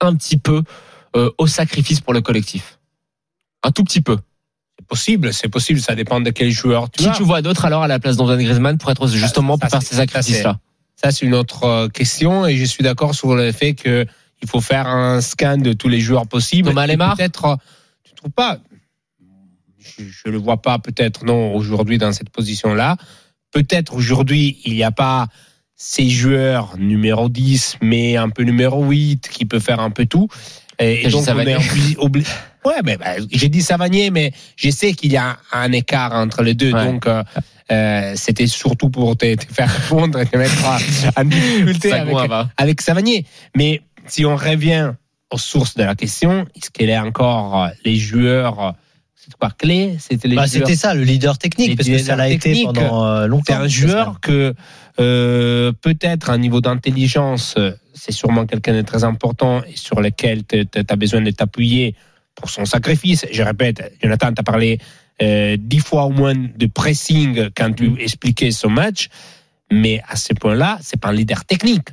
un 0.00 0.14
petit 0.14 0.36
peu 0.38 0.62
euh, 1.14 1.30
au 1.38 1.46
sacrifice 1.46 2.00
pour 2.00 2.12
le 2.12 2.20
collectif, 2.20 2.78
un 3.62 3.70
tout 3.70 3.84
petit 3.84 4.00
peu. 4.02 4.18
Possible, 4.88 5.32
c'est 5.32 5.48
possible. 5.48 5.80
Ça 5.80 5.94
dépend 5.94 6.20
de 6.20 6.30
quel 6.30 6.50
joueur 6.50 6.90
tu 6.90 7.02
Qui 7.02 7.08
as. 7.08 7.12
tu 7.12 7.22
vois 7.24 7.42
d'autre 7.42 7.64
alors 7.64 7.82
à 7.82 7.88
la 7.88 7.98
place 7.98 8.16
d'Antoine 8.16 8.42
Griezmann 8.42 8.78
pour 8.78 8.90
être 8.90 9.06
justement 9.08 9.54
ça, 9.56 9.60
pour 9.60 9.70
faire 9.70 9.82
ces 9.82 9.96
sacrifices-là? 9.96 10.58
Ça, 10.96 11.10
c'est 11.10 11.26
une 11.26 11.34
autre 11.34 11.64
euh, 11.64 11.88
question 11.88 12.46
et 12.46 12.56
je 12.56 12.64
suis 12.64 12.82
d'accord 12.82 13.14
sur 13.14 13.34
le 13.34 13.52
fait 13.52 13.74
que 13.74 14.06
il 14.42 14.48
faut 14.48 14.60
faire 14.60 14.86
un 14.86 15.20
scan 15.20 15.58
de 15.58 15.72
tous 15.72 15.88
les 15.88 16.00
joueurs 16.00 16.26
possibles. 16.26 16.68
Thomas 16.68 16.86
Lemar? 16.86 17.16
Peut-être, 17.16 17.44
euh, 17.44 17.56
tu 18.04 18.14
trouves 18.14 18.30
pas 18.30 18.58
Je, 19.78 20.04
je 20.04 20.28
le 20.30 20.38
vois 20.38 20.62
pas 20.62 20.78
peut-être 20.78 21.24
non 21.24 21.54
aujourd'hui 21.54 21.98
dans 21.98 22.12
cette 22.12 22.30
position-là. 22.30 22.96
Peut-être 23.52 23.94
aujourd'hui 23.94 24.58
il 24.64 24.74
n'y 24.74 24.82
a 24.84 24.90
pas 24.92 25.26
ces 25.74 26.08
joueurs 26.08 26.76
numéro 26.78 27.28
10 27.28 27.78
mais 27.82 28.16
un 28.16 28.30
peu 28.30 28.42
numéro 28.44 28.84
8 28.84 29.28
qui 29.28 29.44
peut 29.44 29.60
faire 29.60 29.80
un 29.80 29.90
peu 29.90 30.06
tout. 30.06 30.28
Et, 30.78 31.02
J'ai 31.04 31.10
donc 31.10 31.24
on 31.28 31.38
est 31.40 31.54
obli- 31.56 31.96
obli- 31.96 32.26
Ouais, 32.64 32.80
mais 32.84 32.96
bah, 32.96 33.14
j'ai 33.30 33.48
dit 33.48 33.62
Savanier, 33.62 34.10
mais 34.10 34.32
je 34.56 34.70
sais 34.70 34.92
qu'il 34.92 35.12
y 35.12 35.16
a 35.16 35.38
un 35.52 35.72
écart 35.72 36.12
entre 36.12 36.42
les 36.42 36.54
deux, 36.54 36.72
Ouais. 36.72 36.84
donc 36.84 37.06
euh, 37.06 37.22
euh, 37.72 38.12
c'était 38.16 38.46
surtout 38.46 38.90
pour 38.90 39.16
te, 39.16 39.34
te 39.34 39.52
faire 39.52 39.70
répondre 39.70 40.20
et 40.20 40.26
te 40.26 40.36
mettre 40.36 40.64
en- 41.16 41.24
difficulté 41.24 41.92
avec, 41.92 42.16
avec 42.56 42.80
Savanier. 42.80 43.24
Mais 43.56 43.80
si 44.06 44.24
on 44.26 44.36
revient 44.36 44.92
aux 45.30 45.38
sources 45.38 45.74
de 45.76 45.82
la 45.84 45.94
question, 45.94 46.46
est-ce 46.54 46.70
qu'il 46.70 46.90
est 46.90 46.98
encore 46.98 47.64
euh, 47.64 47.68
les 47.84 47.96
joueurs 47.96 48.74
euh, 49.42 49.48
clé 49.58 49.96
C'était 49.98 50.28
les 50.28 50.36
Bah, 50.36 50.46
c'était 50.46 50.76
ça, 50.76 50.94
le 50.94 51.02
leader 51.04 51.38
technique, 51.38 51.68
Les 51.70 51.76
parce 51.76 51.88
que 51.88 51.98
ça 51.98 52.16
l'a 52.16 52.28
été 52.28 52.64
pendant 52.64 53.04
euh, 53.04 53.26
longtemps. 53.26 53.44
C'est 53.48 53.54
un 53.54 53.68
joueur 53.68 54.20
que 54.20 54.54
euh, 54.98 55.72
peut-être 55.72 56.30
un 56.30 56.38
niveau 56.38 56.60
d'intelligence, 56.60 57.54
euh, 57.58 57.72
c'est 57.94 58.12
sûrement 58.12 58.46
quelqu'un 58.46 58.74
de 58.74 58.82
très 58.82 59.04
important 59.04 59.62
et 59.64 59.76
sur 59.76 60.00
lequel 60.00 60.44
tu 60.46 60.66
as 60.76 60.96
besoin 60.96 61.20
de 61.20 61.30
t'appuyer 61.30 61.94
pour 62.34 62.48
son 62.48 62.64
sacrifice. 62.64 63.26
Je 63.30 63.42
répète, 63.42 63.92
Jonathan, 64.02 64.32
tu 64.32 64.40
as 64.40 64.42
parlé 64.42 64.78
euh, 65.22 65.56
dix 65.58 65.80
fois 65.80 66.04
au 66.04 66.10
moins 66.10 66.34
de 66.34 66.66
pressing 66.66 67.50
quand 67.54 67.74
tu 67.74 68.00
expliquais 68.00 68.50
son 68.50 68.70
match, 68.70 69.08
mais 69.70 70.02
à 70.08 70.16
ce 70.16 70.32
point-là, 70.32 70.78
c'est 70.80 70.98
pas 70.98 71.08
un 71.08 71.12
leader 71.12 71.44
technique. 71.44 71.88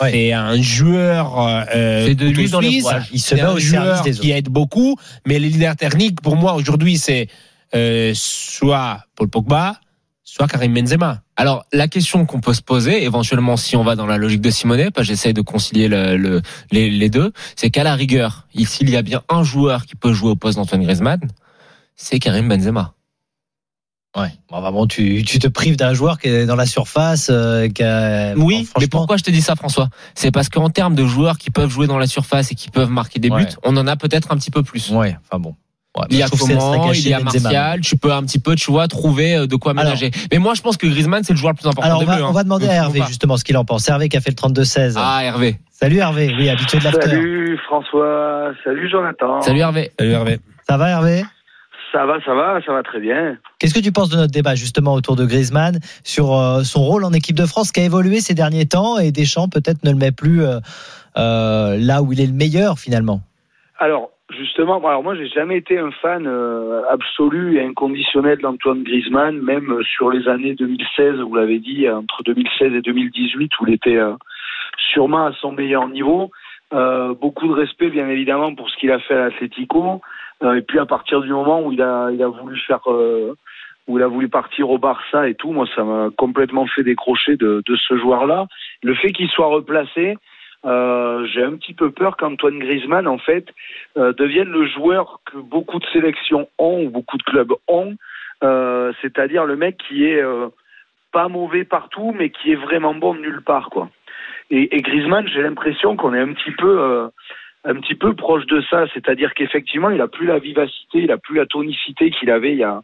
Ouais. 0.00 0.10
C'est 0.12 0.32
un 0.32 0.60
joueur 0.60 1.38
euh, 1.74 2.14
de 2.14 2.26
lui 2.26 2.48
dans 2.50 2.60
rouages. 2.60 3.08
Il 3.12 3.20
se 3.20 3.34
met 3.34 3.44
au 3.46 3.58
service 3.58 4.02
des 4.02 4.10
qui 4.12 4.28
autres. 4.28 4.36
aide 4.38 4.48
beaucoup, 4.48 4.96
mais 5.26 5.38
les 5.38 5.48
leaders 5.48 5.76
techniques, 5.76 6.20
pour 6.20 6.36
moi, 6.36 6.54
aujourd'hui, 6.54 6.98
c'est 6.98 7.28
euh, 7.74 8.12
soit 8.14 9.00
Paul 9.14 9.28
Pogba, 9.28 9.80
soit 10.22 10.46
Karim 10.48 10.74
Benzema. 10.74 11.22
Alors, 11.36 11.64
la 11.72 11.88
question 11.88 12.26
qu'on 12.26 12.40
peut 12.40 12.54
se 12.54 12.62
poser, 12.62 13.04
éventuellement, 13.04 13.56
si 13.56 13.76
on 13.76 13.84
va 13.84 13.96
dans 13.96 14.06
la 14.06 14.16
logique 14.18 14.40
de 14.40 14.50
Simonet, 14.50 14.90
parce 14.90 15.06
que 15.06 15.12
j'essaye 15.14 15.32
de 15.34 15.40
concilier 15.42 15.88
le, 15.88 16.16
le- 16.16 16.42
les, 16.72 16.90
les 16.90 17.08
deux, 17.10 17.32
c'est 17.56 17.70
qu'à 17.70 17.82
la 17.84 17.94
rigueur, 17.94 18.46
s'il 18.64 18.90
y 18.90 18.96
a 18.96 19.02
bien 19.02 19.22
un 19.28 19.42
joueur 19.44 19.86
qui 19.86 19.96
peut 19.96 20.12
jouer 20.12 20.30
au 20.30 20.36
poste 20.36 20.56
d'Antoine 20.58 20.82
Griezmann, 20.82 21.20
c'est 21.94 22.18
Karim 22.18 22.48
Benzema. 22.48 22.92
Ouais. 24.16 24.28
Bon, 24.50 24.60
vraiment, 24.60 24.86
tu, 24.86 25.22
tu 25.24 25.38
te 25.38 25.46
prives 25.48 25.76
d'un 25.76 25.92
joueur 25.92 26.18
qui 26.18 26.28
est 26.28 26.46
dans 26.46 26.56
la 26.56 26.66
surface. 26.66 27.28
euh, 27.30 27.68
qui 27.68 27.82
a- 27.82 28.34
bon, 28.34 28.44
Oui, 28.44 28.56
mais 28.60 28.64
franchement, 28.64 28.88
pourquoi 28.90 29.16
je 29.18 29.22
te 29.24 29.30
dis 29.30 29.42
ça, 29.42 29.56
François? 29.56 29.88
C'est 30.14 30.30
parce 30.30 30.48
qu'en 30.48 30.70
termes 30.70 30.94
de 30.94 31.04
joueurs 31.04 31.36
qui 31.38 31.50
peuvent 31.50 31.68
jouer 31.70 31.86
dans 31.86 31.98
la 31.98 32.06
surface 32.06 32.50
et 32.52 32.54
qui 32.54 32.70
peuvent 32.70 32.90
marquer 32.90 33.18
des 33.20 33.28
buts, 33.28 33.34
Ouais. 33.36 33.46
on 33.64 33.76
en 33.76 33.86
a 33.86 33.96
peut-être 33.96 34.32
un 34.32 34.36
petit 34.36 34.50
peu 34.50 34.62
plus. 34.62 34.90
Ouais, 34.90 35.16
enfin 35.28 35.38
bon. 35.38 35.54
Ouais, 35.96 36.04
Il 36.10 36.16
y 36.18 36.22
a 36.22 36.28
gâché 36.28 36.44
il 37.04 37.08
y 37.08 37.14
a. 37.14 37.20
Martial, 37.20 37.80
tu 37.80 37.96
peux 37.96 38.12
un 38.12 38.22
petit 38.22 38.38
peu, 38.38 38.54
tu 38.54 38.70
vois, 38.70 38.86
trouver 38.86 39.34
euh, 39.34 39.46
de 39.46 39.56
quoi 39.56 39.72
Alors- 39.72 39.84
ménager. 39.84 40.10
Mais 40.30 40.38
moi, 40.38 40.52
je 40.54 40.60
pense 40.60 40.76
que 40.76 40.86
Griezmann, 40.86 41.22
c'est 41.24 41.32
le 41.32 41.38
joueur 41.38 41.52
le 41.52 41.56
plus 41.56 41.66
important 41.66 41.86
Alors, 41.86 41.98
on 41.98 42.00
des 42.00 42.06
va, 42.06 42.16
Bleus, 42.16 42.24
on 42.24 42.28
hein. 42.28 42.32
va 42.32 42.44
demander 42.44 42.66
à 42.66 42.70
me 42.70 42.74
Hervé 42.74 43.02
justement 43.08 43.38
ce 43.38 43.44
qu'il 43.44 43.56
en 43.56 43.64
pense. 43.64 43.88
Hervé 43.88 44.08
qui 44.10 44.16
a 44.18 44.20
fait 44.20 44.30
le 44.30 44.34
32-16. 44.36 44.94
Ah, 44.98 45.24
Hervé. 45.24 45.58
Salut 45.70 45.96
Hervé, 45.98 46.34
oui, 46.38 46.50
habitué 46.50 46.78
de 46.80 46.84
l'after. 46.84 47.00
Salut 47.08 47.58
François, 47.66 48.50
salut 48.64 48.90
Jonathan. 48.90 49.40
Salut 49.42 49.60
Hervé. 49.60 49.90
Salut 49.98 50.10
Hervé. 50.12 50.38
Ça 50.68 50.76
va 50.76 50.88
Hervé? 50.90 51.24
Ça 51.96 52.04
va, 52.04 52.20
ça 52.20 52.34
va, 52.34 52.60
ça 52.60 52.74
va 52.74 52.82
très 52.82 53.00
bien. 53.00 53.38
Qu'est-ce 53.58 53.72
que 53.72 53.82
tu 53.82 53.90
penses 53.90 54.10
de 54.10 54.16
notre 54.16 54.30
débat 54.30 54.54
justement 54.54 54.92
autour 54.92 55.16
de 55.16 55.24
Griezmann 55.24 55.78
sur 56.04 56.34
euh, 56.34 56.60
son 56.60 56.82
rôle 56.82 57.04
en 57.04 57.12
équipe 57.14 57.36
de 57.36 57.46
France 57.46 57.72
qui 57.72 57.80
a 57.80 57.84
évolué 57.84 58.20
ces 58.20 58.34
derniers 58.34 58.66
temps 58.66 58.98
et 58.98 59.12
Deschamps 59.12 59.48
peut-être 59.48 59.82
ne 59.82 59.92
le 59.92 59.96
met 59.96 60.12
plus 60.12 60.42
euh, 60.42 60.58
euh, 61.16 61.78
là 61.80 62.02
où 62.02 62.12
il 62.12 62.20
est 62.20 62.26
le 62.26 62.34
meilleur 62.34 62.78
finalement? 62.78 63.20
Alors 63.78 64.10
justement, 64.28 64.76
alors 64.86 65.02
moi 65.02 65.14
j'ai 65.16 65.26
jamais 65.28 65.56
été 65.56 65.78
un 65.78 65.90
fan 65.90 66.28
absolu 66.90 67.56
et 67.56 67.64
inconditionnel 67.64 68.40
d'Antoine 68.42 68.82
Griezmann, 68.82 69.40
même 69.40 69.74
sur 69.96 70.10
les 70.10 70.28
années 70.28 70.54
2016, 70.54 71.20
vous 71.20 71.34
l'avez 71.34 71.60
dit, 71.60 71.88
entre 71.88 72.22
2016 72.24 72.74
et 72.74 72.82
2018 72.82 73.58
où 73.58 73.68
il 73.68 73.72
était 73.72 74.00
sûrement 74.92 75.28
à 75.28 75.32
son 75.40 75.52
meilleur 75.52 75.88
niveau. 75.88 76.30
Beaucoup 76.72 77.48
de 77.48 77.54
respect 77.54 77.88
bien 77.88 78.06
évidemment 78.10 78.54
pour 78.54 78.68
ce 78.68 78.76
qu'il 78.76 78.90
a 78.90 78.98
fait 78.98 79.14
à 79.14 79.28
l'Atlético. 79.30 80.02
Euh, 80.42 80.56
et 80.56 80.62
puis 80.62 80.78
à 80.78 80.86
partir 80.86 81.20
du 81.20 81.30
moment 81.30 81.62
où 81.62 81.72
il 81.72 81.82
a, 81.82 82.10
il 82.10 82.22
a 82.22 82.28
voulu 82.28 82.58
faire, 82.60 82.80
euh, 82.90 83.34
où 83.86 83.98
il 83.98 84.02
a 84.02 84.08
voulu 84.08 84.28
partir 84.28 84.70
au 84.70 84.78
Barça 84.78 85.28
et 85.28 85.34
tout, 85.34 85.52
moi 85.52 85.66
ça 85.74 85.82
m'a 85.84 86.10
complètement 86.16 86.66
fait 86.66 86.82
décrocher 86.82 87.36
de, 87.36 87.62
de 87.66 87.76
ce 87.76 87.96
joueur-là. 87.96 88.46
Le 88.82 88.94
fait 88.94 89.12
qu'il 89.12 89.28
soit 89.30 89.46
replacé, 89.46 90.18
euh, 90.64 91.26
j'ai 91.26 91.42
un 91.42 91.52
petit 91.56 91.74
peu 91.74 91.90
peur 91.90 92.16
qu'Antoine 92.16 92.58
Griezmann 92.58 93.06
en 93.06 93.18
fait 93.18 93.46
euh, 93.96 94.12
devienne 94.12 94.48
le 94.48 94.66
joueur 94.66 95.20
que 95.24 95.38
beaucoup 95.38 95.78
de 95.78 95.86
sélections 95.92 96.48
ont 96.58 96.84
ou 96.84 96.90
beaucoup 96.90 97.16
de 97.16 97.22
clubs 97.22 97.52
ont, 97.68 97.94
euh, 98.42 98.92
c'est-à-dire 99.00 99.44
le 99.44 99.56
mec 99.56 99.76
qui 99.88 100.04
est 100.04 100.20
euh, 100.20 100.48
pas 101.12 101.28
mauvais 101.28 101.64
partout, 101.64 102.14
mais 102.18 102.30
qui 102.30 102.52
est 102.52 102.56
vraiment 102.56 102.94
bon 102.94 103.14
nulle 103.14 103.42
part, 103.42 103.70
quoi. 103.70 103.88
Et, 104.50 104.76
et 104.76 104.82
Griezmann, 104.82 105.26
j'ai 105.28 105.42
l'impression 105.42 105.96
qu'on 105.96 106.14
est 106.14 106.20
un 106.20 106.32
petit 106.32 106.52
peu, 106.52 107.08
un 107.66 107.74
petit 107.80 107.94
peu 107.96 108.14
proche 108.14 108.46
de 108.46 108.62
ça, 108.70 108.86
c'est-à-dire 108.94 109.34
qu'effectivement, 109.34 109.90
il 109.90 110.00
a 110.00 110.08
plus 110.08 110.26
la 110.26 110.38
vivacité, 110.38 110.98
il 111.00 111.10
a 111.10 111.18
plus 111.18 111.36
la 111.36 111.46
tonicité 111.46 112.10
qu'il 112.10 112.30
avait 112.30 112.52
il 112.52 112.58
y 112.58 112.64
a, 112.64 112.82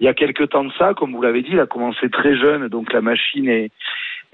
il 0.00 0.04
y 0.04 0.08
a 0.08 0.14
quelques 0.14 0.50
temps 0.50 0.64
de 0.64 0.72
ça. 0.78 0.94
Comme 0.94 1.12
vous 1.12 1.22
l'avez 1.22 1.42
dit, 1.42 1.50
il 1.52 1.60
a 1.60 1.66
commencé 1.66 2.08
très 2.10 2.36
jeune, 2.36 2.68
donc 2.68 2.92
la 2.92 3.00
machine 3.00 3.48
est, 3.48 3.70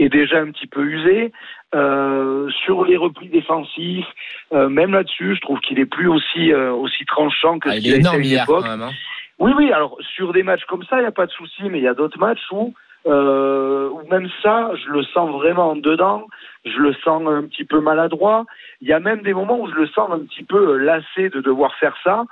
est 0.00 0.08
déjà 0.08 0.38
un 0.40 0.50
petit 0.50 0.66
peu 0.66 0.82
usée. 0.84 1.32
Euh, 1.74 2.48
sur 2.64 2.84
les 2.84 2.96
replis 2.96 3.28
défensifs, 3.28 4.06
euh, 4.52 4.68
même 4.68 4.92
là-dessus, 4.92 5.34
je 5.36 5.40
trouve 5.40 5.58
qu'il 5.60 5.78
est 5.80 5.86
plus 5.86 6.08
aussi, 6.08 6.52
euh, 6.52 6.72
aussi 6.72 7.04
tranchant 7.04 7.58
que 7.58 7.68
Ah, 7.68 7.72
ce 7.72 7.78
il 7.78 7.82
qu'il 7.82 7.92
a 7.94 7.96
été 7.96 8.06
à 8.06 8.10
énorme 8.10 8.20
une 8.20 8.26
hier 8.26 8.44
époque. 8.44 8.62
quand 8.62 8.70
même. 8.70 8.82
hein. 8.82 8.92
Oui, 9.40 9.52
oui, 9.56 9.72
alors 9.72 9.96
sur 10.14 10.32
des 10.32 10.44
matchs 10.44 10.64
comme 10.66 10.84
ça, 10.84 10.98
il 10.98 11.00
n'y 11.00 11.06
a 11.06 11.12
pas 11.12 11.26
de 11.26 11.32
souci, 11.32 11.62
mais 11.64 11.78
il 11.78 11.84
y 11.84 11.88
a 11.88 11.94
d'autres 11.94 12.18
matchs 12.20 12.44
où, 12.52 12.72
euh, 13.06 13.88
où 13.90 14.06
même 14.08 14.28
ça, 14.42 14.70
je 14.74 14.90
le 14.90 15.02
sens 15.02 15.30
vraiment 15.30 15.70
en 15.70 15.76
dedans, 15.76 16.26
je 16.64 16.78
le 16.78 16.94
sens 17.04 17.22
un 17.26 17.42
petit 17.44 17.64
peu 17.64 17.80
maladroit. 17.80 18.44
Il 18.80 18.88
y 18.88 18.92
a 18.92 19.00
même 19.00 19.22
des 19.22 19.34
moments 19.34 19.60
où 19.60 19.68
je 19.68 19.74
le 19.74 19.86
sens 19.88 20.10
un 20.10 20.20
petit 20.20 20.42
peu 20.42 20.70
euh, 20.70 20.76
lassé 20.76 21.28
de 21.30 21.40
devoir 21.40 21.74
faire 21.76 21.96
ça. 22.02 22.24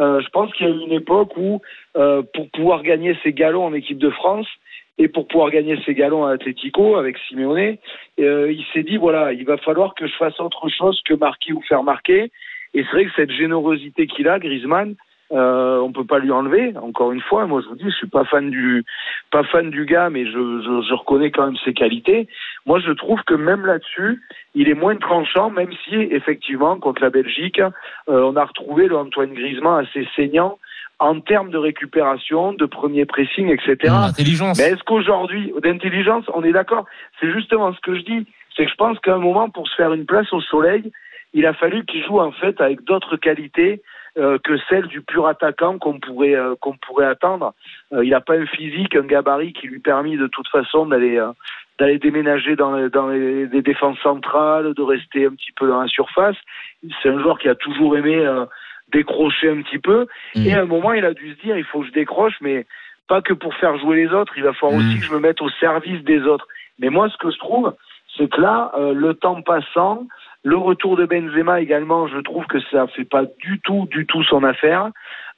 Euh, 0.00 0.20
je 0.20 0.28
pense 0.28 0.52
qu'il 0.52 0.68
y 0.68 0.70
a 0.70 0.72
eu 0.72 0.78
une 0.78 0.92
époque 0.92 1.36
où, 1.36 1.60
euh, 1.96 2.22
pour 2.34 2.48
pouvoir 2.50 2.82
gagner 2.82 3.16
ses 3.24 3.32
galons 3.32 3.64
en 3.64 3.74
équipe 3.74 3.98
de 3.98 4.10
France 4.10 4.46
et 4.96 5.08
pour 5.08 5.26
pouvoir 5.26 5.50
gagner 5.50 5.78
ses 5.84 5.94
galons 5.94 6.24
à 6.24 6.32
Atletico 6.32 6.96
avec 6.96 7.16
Simeone, 7.28 7.76
euh, 8.20 8.52
il 8.52 8.64
s'est 8.72 8.82
dit 8.82 8.96
voilà, 8.96 9.32
il 9.32 9.44
va 9.44 9.56
falloir 9.58 9.94
que 9.94 10.06
je 10.06 10.14
fasse 10.14 10.38
autre 10.40 10.68
chose 10.68 11.00
que 11.04 11.14
marquer 11.14 11.52
ou 11.52 11.62
faire 11.62 11.82
marquer. 11.82 12.30
Et 12.74 12.84
c'est 12.84 12.90
vrai 12.90 13.04
que 13.06 13.12
cette 13.16 13.30
générosité 13.30 14.06
qu'il 14.06 14.28
a, 14.28 14.38
Griezmann, 14.38 14.94
euh, 15.32 15.78
on 15.80 15.92
peut 15.92 16.04
pas 16.04 16.18
lui 16.18 16.30
enlever. 16.30 16.74
Encore 16.76 17.12
une 17.12 17.20
fois, 17.20 17.46
moi 17.46 17.60
je 17.62 17.68
vous 17.68 17.76
dis, 17.76 17.84
je 17.84 17.96
suis 17.96 18.08
pas 18.08 18.24
fan 18.24 18.50
du 18.50 18.84
pas 19.30 19.44
fan 19.44 19.70
du 19.70 19.84
gars, 19.84 20.10
mais 20.10 20.24
je, 20.24 20.32
je, 20.32 20.86
je 20.88 20.94
reconnais 20.94 21.30
quand 21.30 21.46
même 21.46 21.56
ses 21.64 21.74
qualités. 21.74 22.28
Moi, 22.66 22.80
je 22.80 22.92
trouve 22.92 23.22
que 23.24 23.34
même 23.34 23.66
là-dessus, 23.66 24.22
il 24.54 24.68
est 24.68 24.74
moins 24.74 24.96
tranchant, 24.96 25.50
même 25.50 25.70
si 25.84 25.94
effectivement 25.94 26.78
contre 26.78 27.02
la 27.02 27.10
Belgique, 27.10 27.60
euh, 27.60 27.70
on 28.08 28.36
a 28.36 28.44
retrouvé 28.44 28.88
le 28.88 28.96
Antoine 28.96 29.34
Griezmann 29.34 29.84
assez 29.84 30.08
saignant 30.16 30.58
en 30.98 31.20
termes 31.20 31.50
de 31.50 31.58
récupération, 31.58 32.52
de 32.52 32.66
premier 32.66 33.04
pressing, 33.04 33.48
etc. 33.50 33.94
Intelligence. 34.08 34.58
Mais 34.58 34.70
est-ce 34.70 34.82
qu'aujourd'hui, 34.82 35.52
d'intelligence, 35.62 36.24
on 36.34 36.42
est 36.42 36.52
d'accord? 36.52 36.86
C'est 37.20 37.30
justement 37.32 37.72
ce 37.72 37.80
que 37.80 37.94
je 37.96 38.02
dis. 38.02 38.26
C'est 38.56 38.64
que 38.64 38.70
je 38.70 38.76
pense 38.76 38.98
qu'à 39.00 39.14
un 39.14 39.18
moment, 39.18 39.48
pour 39.48 39.68
se 39.68 39.74
faire 39.76 39.92
une 39.92 40.06
place 40.06 40.32
au 40.32 40.40
soleil, 40.40 40.90
il 41.34 41.46
a 41.46 41.52
fallu 41.54 41.84
qu'il 41.84 42.04
joue 42.04 42.18
en 42.18 42.32
fait 42.32 42.60
avec 42.60 42.82
d'autres 42.84 43.16
qualités 43.16 43.80
euh, 44.18 44.38
que 44.42 44.56
celles 44.68 44.86
du 44.88 45.00
pur 45.00 45.26
attaquant 45.26 45.78
qu'on 45.78 45.98
pourrait 46.00 46.34
euh, 46.34 46.54
qu'on 46.60 46.76
pourrait 46.76 47.06
attendre. 47.06 47.54
Euh, 47.92 48.04
il 48.04 48.10
n'a 48.10 48.20
pas 48.20 48.34
un 48.34 48.46
physique, 48.46 48.96
un 48.96 49.02
gabarit 49.02 49.52
qui 49.52 49.68
lui 49.68 49.78
permet 49.78 50.16
de 50.16 50.26
toute 50.26 50.48
façon 50.48 50.86
d'aller 50.86 51.18
euh, 51.18 51.30
d'aller 51.78 51.98
déménager 51.98 52.56
dans, 52.56 52.74
les, 52.74 52.90
dans 52.90 53.08
les, 53.08 53.46
les 53.46 53.62
défenses 53.62 53.98
centrales, 54.00 54.74
de 54.74 54.82
rester 54.82 55.26
un 55.26 55.30
petit 55.30 55.52
peu 55.52 55.68
dans 55.68 55.80
la 55.80 55.86
surface. 55.88 56.36
C'est 57.02 57.08
un 57.08 57.20
joueur 57.20 57.38
qui 57.38 57.48
a 57.48 57.54
toujours 57.54 57.96
aimé 57.96 58.16
euh, 58.16 58.46
décrocher 58.92 59.50
un 59.50 59.62
petit 59.62 59.78
peu. 59.78 60.06
Mm. 60.34 60.46
Et 60.46 60.54
à 60.54 60.62
un 60.62 60.66
moment, 60.66 60.92
il 60.92 61.04
a 61.04 61.14
dû 61.14 61.34
se 61.34 61.40
dire, 61.40 61.56
il 61.56 61.64
faut 61.64 61.80
que 61.80 61.86
je 61.86 61.92
décroche, 61.92 62.34
mais 62.40 62.66
pas 63.06 63.22
que 63.22 63.32
pour 63.32 63.54
faire 63.54 63.78
jouer 63.78 63.96
les 64.04 64.12
autres. 64.12 64.32
Il 64.36 64.42
va 64.42 64.52
falloir 64.52 64.80
Mm. 64.80 64.88
aussi 64.88 65.00
que 65.00 65.06
je 65.06 65.12
me 65.12 65.20
mette 65.20 65.40
au 65.40 65.50
service 65.60 66.02
des 66.04 66.22
autres. 66.22 66.48
Mais 66.80 66.90
moi, 66.90 67.08
ce 67.10 67.16
que 67.16 67.30
je 67.30 67.38
trouve, 67.38 67.74
c'est 68.16 68.28
que 68.28 68.40
là, 68.40 68.72
euh, 68.76 68.92
le 68.92 69.14
temps 69.14 69.40
passant, 69.42 70.06
le 70.44 70.56
retour 70.56 70.96
de 70.96 71.04
Benzema 71.04 71.60
également, 71.60 72.06
je 72.06 72.18
trouve 72.18 72.46
que 72.46 72.60
ça 72.70 72.86
fait 72.88 73.04
pas 73.04 73.24
du 73.40 73.60
tout, 73.60 73.86
du 73.90 74.06
tout 74.06 74.22
son 74.24 74.44
affaire. 74.44 74.90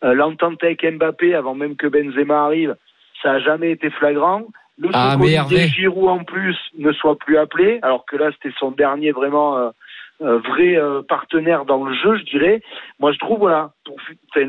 Euh, 0.05 0.15
L'entente 0.15 0.63
avec 0.63 0.85
Mbappé, 0.85 1.35
avant 1.35 1.55
même 1.55 1.77
que 1.77 1.87
Benzema 1.87 2.45
arrive, 2.45 2.77
ça 3.23 3.33
a 3.33 3.39
jamais 3.39 3.71
été 3.71 3.91
flagrant. 3.91 4.43
Le 4.79 4.89
Ah, 4.93 5.11
fait 5.13 5.19
qu'Olivier 5.19 5.37
Hervé. 5.37 5.69
Giroud 5.69 6.09
en 6.09 6.25
plus 6.25 6.57
ne 6.79 6.93
soit 6.93 7.19
plus 7.19 7.37
appelé, 7.37 7.79
alors 7.83 8.07
que 8.07 8.17
là 8.17 8.31
c'était 8.33 8.55
son 8.59 8.71
dernier 8.71 9.13
vraiment 9.13 9.59
euh, 9.59 9.71
euh, 10.23 10.39
vrai 10.39 10.77
euh, 10.77 11.03
partenaire 11.03 11.65
dans 11.65 11.85
le 11.85 11.95
jeu, 11.95 12.17
je 12.17 12.25
dirais. 12.25 12.63
Moi 12.99 13.13
je 13.13 13.19
trouve 13.19 13.41
voilà. 13.41 13.73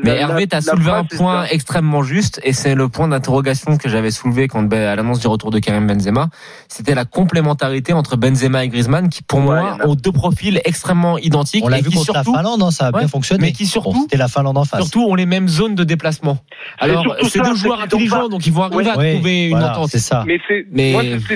Mais 0.04 0.16
Hervé, 0.16 0.46
tu 0.46 0.56
as 0.56 0.60
soulevé 0.60 0.90
un 0.90 1.04
point 1.04 1.44
ça. 1.46 1.52
extrêmement 1.52 2.02
juste, 2.02 2.40
et 2.44 2.52
c'est 2.52 2.74
le 2.74 2.88
point 2.88 3.08
d'interrogation 3.08 3.76
que 3.76 3.88
j'avais 3.88 4.10
soulevé 4.10 4.48
quand, 4.48 4.62
ben, 4.62 4.82
à 4.88 4.96
l'annonce 4.96 5.20
du 5.20 5.26
retour 5.26 5.50
de 5.50 5.58
Karim 5.58 5.86
Benzema. 5.86 6.28
C'était 6.68 6.94
la 6.94 7.04
complémentarité 7.04 7.92
entre 7.92 8.16
Benzema 8.16 8.64
et 8.64 8.68
Griezmann, 8.68 9.08
qui 9.08 9.22
pour 9.22 9.40
Ouais, 9.40 9.44
moi 9.60 9.76
il 9.82 9.86
ont 9.88 9.94
deux 9.94 10.12
profils 10.12 10.60
extrêmement 10.64 11.18
identiques, 11.18 11.64
On 11.64 11.68
l'a 11.68 11.78
vu 11.78 11.84
qui 11.90 11.94
contre 11.96 12.04
surtout, 12.12 12.32
la 12.32 12.38
Finlande, 12.38 12.62
hein, 12.62 12.70
ça 12.70 12.86
a 12.86 12.90
Ouais, 12.92 13.00
bien 13.00 13.08
fonctionné. 13.08 13.46
mais 13.46 13.52
qui 13.52 13.66
surtout- 13.66 13.92
Bon, 13.92 14.02
c'était 14.02 14.16
la 14.16 14.28
Finlande 14.28 14.58
en 14.58 14.64
face. 14.64 14.80
surtout 14.82 15.04
ont 15.06 15.14
les 15.14 15.26
mêmes 15.26 15.48
zones 15.48 15.74
de 15.74 15.84
déplacement. 15.84 16.38
Alors, 16.78 17.16
c'est 17.28 17.40
deux 17.42 17.54
joueurs 17.54 17.80
intelligents, 17.80 18.28
donc 18.28 18.46
ils 18.46 18.52
vont 18.52 18.62
arriver 18.62 18.90
à 18.90 18.96
Ouais, 18.96 19.14
trouver 19.14 19.46
une 19.48 19.62
entente. 19.62 19.88
c'est 19.90 19.98
ça. 19.98 20.24
Mais 20.26 20.40
c'est 20.48 20.66
Mais- 20.70 20.92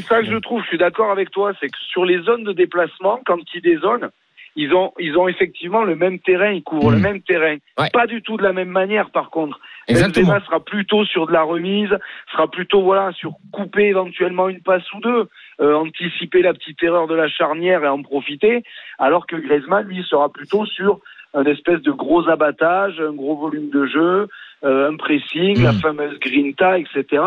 ça 0.09 0.21
que 0.21 0.27
je 0.31 0.37
trouve. 0.39 0.63
Je 0.63 0.69
suis 0.69 0.79
d'accord 0.79 1.11
avec 1.11 1.31
toi. 1.31 1.53
C'est 1.61 1.69
que 1.69 1.77
sur 1.93 2.05
les 2.05 2.23
zones 2.23 2.45
de 2.45 2.53
déplacement, 2.53 3.19
quand 3.27 3.37
ils 3.55 3.63
dézonent, 3.63 4.11
ils 4.57 4.75
ont 4.75 4.93
ils 4.99 5.17
ont 5.17 5.29
effectivement 5.29 5.85
le 5.85 5.95
même 5.97 6.19
terrain. 6.19 6.51
Ils 6.51 6.63
couvrent 6.63 6.91
le 6.91 6.97
Mhm. 6.97 7.03
même 7.03 7.21
terrain. 7.21 7.57
Ouais. 7.79 7.91
Pas 7.93 8.07
du 8.07 8.23
tout 8.23 8.37
de 8.37 8.43
la 8.43 8.53
même 8.53 8.71
manière, 8.71 9.11
par 9.11 9.31
contre. 9.31 9.61
Exactement. 9.89 10.27
Benzema 10.27 10.45
sera 10.47 10.61
plutôt 10.61 11.05
sur 11.05 11.27
de 11.27 11.33
la 11.33 11.43
remise, 11.43 11.91
sera 12.33 12.51
plutôt 12.51 12.83
voilà 12.83 13.13
sur 13.13 13.33
couper 13.53 13.85
éventuellement 13.85 14.49
une 14.49 14.61
passe 14.61 14.91
ou 14.95 15.01
deux, 15.01 15.29
euh, 15.61 15.75
anticiper 15.75 16.43
la 16.43 16.53
petite 16.55 16.83
erreur 16.83 17.07
de 17.07 17.15
la 17.15 17.29
charnière 17.29 17.85
et 17.85 17.89
en 17.89 18.03
profiter, 18.03 18.65
alors 18.99 19.27
que 19.27 19.37
Griezmann 19.37 19.87
lui 19.87 20.03
sera 20.03 20.29
plutôt 20.33 20.67
sur 20.67 20.99
un 21.35 21.45
espèce 21.45 21.83
de 21.83 21.93
gros 21.93 22.29
abattage, 22.29 22.99
un 23.01 23.13
gros 23.13 23.37
volume 23.37 23.71
de 23.71 23.87
jeu, 23.87 24.27
euh, 24.65 24.91
un 24.91 24.97
pressing, 24.97 25.63
la 25.63 25.73
fameuse 25.75 26.19
grinta, 26.19 26.79
etc. 26.79 27.23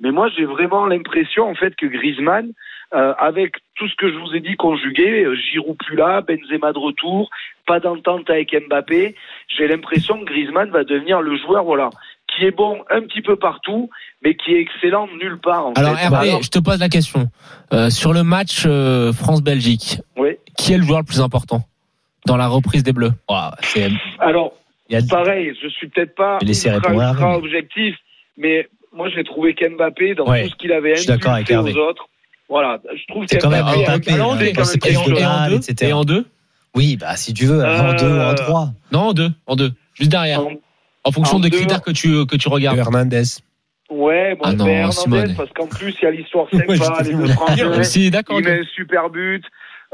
Mais 0.00 0.12
moi 0.12 0.28
j'ai 0.34 0.44
vraiment 0.44 0.86
l'impression 0.86 1.48
en 1.50 1.54
fait 1.54 1.74
que 1.76 1.86
Griezmann 1.86 2.52
euh, 2.94 3.12
avec 3.18 3.56
tout 3.74 3.86
ce 3.88 3.94
que 3.96 4.10
je 4.10 4.16
vous 4.16 4.34
ai 4.34 4.40
dit 4.40 4.56
conjugué, 4.56 5.24
euh, 5.24 5.34
Giroud 5.36 5.76
plus 5.76 5.96
là, 5.96 6.22
Benzema 6.22 6.72
de 6.72 6.78
retour, 6.78 7.30
pas 7.66 7.80
d'entente 7.80 8.28
avec 8.30 8.54
Mbappé, 8.68 9.14
j'ai 9.56 9.68
l'impression 9.68 10.18
que 10.20 10.24
Griezmann 10.24 10.70
va 10.70 10.84
devenir 10.84 11.20
le 11.20 11.36
joueur, 11.36 11.64
voilà, 11.64 11.90
qui 12.28 12.44
est 12.46 12.50
bon 12.50 12.82
un 12.90 13.02
petit 13.02 13.20
peu 13.22 13.36
partout, 13.36 13.90
mais 14.22 14.34
qui 14.34 14.52
est 14.54 14.60
excellent 14.60 15.06
nulle 15.20 15.38
part. 15.38 15.66
En 15.66 15.72
Alors 15.74 15.96
fait. 15.98 16.04
Hervé, 16.04 16.28
Alors, 16.30 16.42
je 16.42 16.48
te 16.50 16.58
pose 16.58 16.80
la 16.80 16.88
question. 16.88 17.28
Euh, 17.72 17.90
sur 17.90 18.12
le 18.12 18.22
match 18.22 18.64
euh, 18.66 19.12
France-Belgique, 19.12 19.98
oui. 20.16 20.36
qui 20.56 20.72
est 20.72 20.78
le 20.78 20.84
joueur 20.84 21.00
le 21.00 21.04
plus 21.04 21.20
important 21.20 21.60
dans 22.26 22.36
la 22.36 22.46
reprise 22.48 22.82
des 22.82 22.92
Bleus? 22.92 23.12
Alors, 24.18 24.52
il 24.88 24.94
y 24.94 24.96
a- 24.96 25.06
pareil, 25.08 25.54
je 25.62 25.68
suis 25.68 25.88
peut-être 25.88 26.14
pas 26.14 26.38
ultra, 26.42 27.36
objectif, 27.36 27.96
mais 28.38 28.66
moi 28.92 29.08
j'ai 29.14 29.24
trouvé 29.24 29.54
qu'Mbappé, 29.54 30.14
dans 30.14 30.26
Ouais, 30.26 30.44
tout 30.44 30.50
ce 30.50 30.56
qu'il 30.56 30.72
avait 30.72 30.94
Hervé. 30.96 31.74
aux 31.74 31.76
autres, 31.76 32.08
voilà, 32.48 32.78
je 32.94 33.12
trouve 33.12 33.24
C'est 33.28 33.38
quand 33.38 33.50
même 33.50 33.64
Mbappé, 33.64 33.86
hein, 34.12 34.16
et 34.16 34.20
en 34.20 34.34
deux 34.36 34.44
etc. 34.46 35.90
Et 35.90 35.92
en 35.92 36.04
deux 36.04 36.26
Oui, 36.74 36.96
bah 36.96 37.16
si 37.16 37.34
tu 37.34 37.46
veux, 37.46 37.60
en 37.62 37.66
Euh, 37.66 37.94
deux 37.94 38.08
ou 38.18 38.20
en 38.20 38.34
trois. 38.34 38.68
Non, 38.92 39.00
en 39.08 39.12
deux. 39.12 39.30
En 39.46 39.56
deux. 39.56 39.72
Juste 39.94 40.10
derrière. 40.10 40.40
En- 40.46 40.52
En 41.04 41.12
fonction 41.12 41.36
en 41.36 41.40
des 41.40 41.48
deux. 41.50 41.58
critères 41.58 41.82
que 41.82 41.90
tu, 41.90 42.26
que 42.26 42.36
tu 42.36 42.48
regardes. 42.48 42.78
Hernandez. 42.78 43.22
Ouais, 43.90 44.34
bon, 44.34 44.42
Ah 44.44 44.52
non, 44.52 44.66
Hernandez, 44.66 44.92
Simone. 44.96 45.34
parce 45.36 45.50
qu'en 45.54 45.66
plus 45.66 45.94
il 46.00 46.04
y 46.04 46.06
a 46.06 46.10
l'histoire 46.10 46.46
sympa, 46.52 46.64
les 47.02 47.14
deux 47.14 47.26
Français, 47.28 47.82
Si, 47.84 48.10
d'accord. 48.10 48.38
il 48.38 48.42
ok. 48.46 48.50
met 48.52 48.60
un 48.60 48.64
super 48.74 49.08
but. 49.08 49.42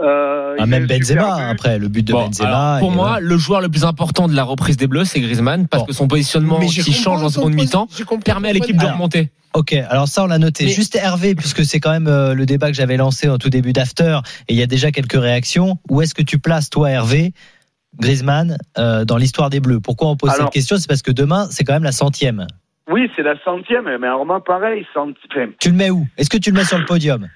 Euh, 0.01 0.57
Ah, 0.59 0.67
même 0.67 0.87
Benzema, 0.87 1.49
après, 1.49 1.79
le 1.79 1.89
but 1.89 2.03
de 2.03 2.13
Bon, 2.13 2.27
Benzema. 2.27 2.49
alors, 2.49 2.81
pour 2.81 2.91
moi, 2.91 3.21
le 3.21 3.37
joueur 3.37 3.61
le 3.61 3.69
plus 3.69 3.85
important 3.85 4.27
de 4.29 4.35
la 4.35 4.43
reprise 4.43 4.77
des 4.77 4.87
Bleus, 4.89 5.05
c'est 5.05 5.21
Griezmann, 5.21 5.69
parce 5.69 5.83
Bon. 5.85 5.87
que 5.87 5.93
son 5.93 6.09
positionnement 6.09 6.59
qui 6.61 6.93
change 6.93 7.23
en 7.23 7.29
seconde 7.29 7.55
mi-temps 7.55 7.89
permet 8.25 8.49
à 8.51 8.53
l'équipe 8.53 8.77
de 8.77 8.87
remonter. 8.87 9.31
Ok, 9.53 9.73
alors 9.73 10.09
ça 10.09 10.25
on 10.25 10.27
l'a 10.27 10.39
noté. 10.39 10.65
Mais- 10.65 10.71
Juste 10.73 10.97
Hervé, 10.97 11.37
puisque 11.37 11.65
c'est 11.65 11.79
quand 11.79 11.93
même 11.93 12.09
euh, 12.09 12.35
le 12.35 12.45
débat 12.45 12.69
que 12.71 12.75
j'avais 12.77 12.97
lancé 12.97 13.29
en 13.29 13.39
tout 13.39 13.51
début 13.51 13.73
d'after, 13.73 14.19
et 14.49 14.55
il 14.55 14.59
y 14.59 14.63
a 14.63 14.67
déjà 14.67 14.91
quelques 14.91 15.13
réactions. 15.13 15.79
Où 15.89 16.03
est-ce 16.03 16.13
que 16.13 16.23
tu 16.23 16.41
places 16.41 16.71
toi 16.71 16.91
Hervé 16.91 17.33
Griezmann 18.01 18.59
euh, 18.79 19.05
dans 19.05 19.17
l'histoire 19.17 19.51
des 19.51 19.61
Bleus? 19.61 19.79
Pourquoi 19.79 20.09
on 20.09 20.17
pose 20.17 20.31
Alors- 20.31 20.47
cette 20.47 20.53
question? 20.55 20.77
C'est 20.77 20.89
parce 20.89 21.03
que 21.03 21.13
demain 21.13 21.47
c'est 21.51 21.63
quand 21.63 21.73
même 21.75 21.85
la 21.85 21.93
centième. 21.93 22.49
Oui, 22.91 23.09
c'est 23.15 23.23
la 23.23 23.35
centième, 23.45 23.85
mais 23.85 24.07
alors 24.09 24.27
moi 24.27 24.43
pareil, 24.43 24.85
cent- 24.93 25.11
enfin, 25.31 25.47
Tu 25.61 25.71
le 25.71 25.77
mets 25.77 25.91
où? 25.91 26.05
Est-ce 26.19 26.29
que 26.31 26.37
tu 26.37 26.51
le 26.51 26.57
mets 26.59 26.65
sur 26.65 26.79
le 26.79 26.85
podium? 26.85 27.29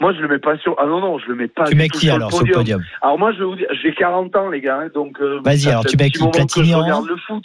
Moi 0.00 0.12
je 0.12 0.20
le 0.20 0.28
mets 0.28 0.38
pas 0.38 0.56
sur. 0.58 0.74
Ah 0.78 0.86
non 0.86 1.00
non, 1.00 1.18
je 1.18 1.26
le 1.28 1.34
mets 1.34 1.48
pas. 1.48 1.64
Tu 1.64 1.74
mets 1.76 1.88
qui 1.88 2.10
alors 2.10 2.32
sur 2.32 2.44
le 2.44 2.52
podium. 2.52 2.82
Alors 3.02 3.18
moi 3.18 3.32
je 3.32 3.38
vais 3.38 3.44
vous 3.44 3.56
dire, 3.56 3.68
j'ai 3.82 3.94
40 3.94 4.34
ans 4.36 4.48
les 4.50 4.60
gars, 4.60 4.80
hein, 4.82 4.88
donc. 4.94 5.20
euh, 5.20 5.40
Vas-y, 5.44 5.68
alors, 5.68 5.84
tu 5.84 5.96
mets 5.96 6.10
qui 6.10 6.18
Platini 6.30 6.70
je 6.70 6.74
regarde 6.76 7.06
le 7.06 7.16
foot. 7.16 7.44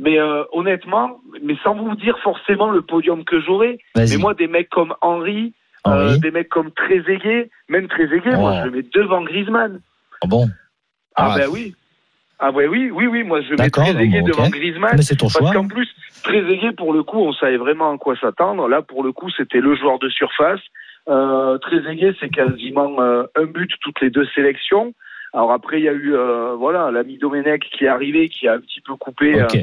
Mais 0.00 0.18
euh, 0.18 0.42
honnêtement, 0.52 1.20
mais 1.42 1.54
sans 1.62 1.74
vous 1.76 1.94
dire 1.94 2.18
forcément 2.24 2.68
le 2.70 2.82
podium 2.82 3.24
que 3.24 3.40
j'aurai, 3.40 3.78
mais 3.96 4.06
moi 4.18 4.34
des 4.34 4.48
mecs 4.48 4.68
comme 4.68 4.92
Henry, 5.00 5.54
euh, 5.86 6.16
des 6.18 6.32
mecs 6.32 6.48
comme 6.48 6.72
Trezeguet, 6.72 7.48
même 7.68 7.86
Trezeguet, 7.86 8.36
moi 8.36 8.54
Oh. 8.54 8.58
je 8.60 8.64
le 8.64 8.70
mets 8.72 8.86
devant 8.92 9.22
Griezmann. 9.22 9.80
Oh, 10.24 10.26
bon, 10.26 10.48
Ah, 11.14 11.34
Ah. 11.34 11.38
ben 11.38 11.48
oui. 11.52 11.74
Ah 12.40 12.50
ouais 12.50 12.66
oui, 12.66 12.90
oui 12.90 13.06
oui, 13.06 13.22
moi 13.22 13.40
je 13.42 13.50
mets 13.54 13.70
Trezeguet 13.70 14.20
bon, 14.22 14.26
devant 14.26 14.48
Griezmann. 14.50 14.94
mais 14.96 15.02
c'est 15.02 15.14
ton 15.14 15.26
Parce 15.26 15.38
choix. 15.38 15.52
qu'en 15.52 15.68
plus, 15.68 15.88
Trezeguet, 16.24 16.72
pour 16.72 16.92
le 16.92 17.04
coup, 17.04 17.18
on 17.20 17.32
savait 17.32 17.56
vraiment 17.56 17.92
à 17.94 17.96
quoi 17.98 18.16
s'attendre. 18.16 18.66
Là, 18.66 18.82
pour 18.82 19.04
le 19.04 19.12
coup, 19.12 19.30
c'était 19.36 19.60
le 19.60 19.76
joueur 19.76 20.00
de 20.00 20.08
surface. 20.08 20.60
Euh, 21.08 21.58
Trezeguet, 21.58 22.14
c'est 22.20 22.30
quasiment 22.30 23.00
euh, 23.00 23.24
un 23.36 23.44
but 23.44 23.70
toutes 23.80 24.00
les 24.00 24.10
deux 24.10 24.26
sélections. 24.34 24.94
Alors 25.34 25.52
après, 25.52 25.80
il 25.80 25.84
y 25.84 25.88
a 25.88 25.92
eu 25.92 26.14
euh, 26.14 26.54
voilà 26.54 26.90
l'ami 26.92 27.18
Domenech 27.18 27.68
qui 27.70 27.84
est 27.84 27.88
arrivé, 27.88 28.28
qui 28.28 28.46
a 28.46 28.54
un 28.54 28.60
petit 28.60 28.80
peu 28.80 28.94
coupé 28.94 29.42
Ok. 29.42 29.58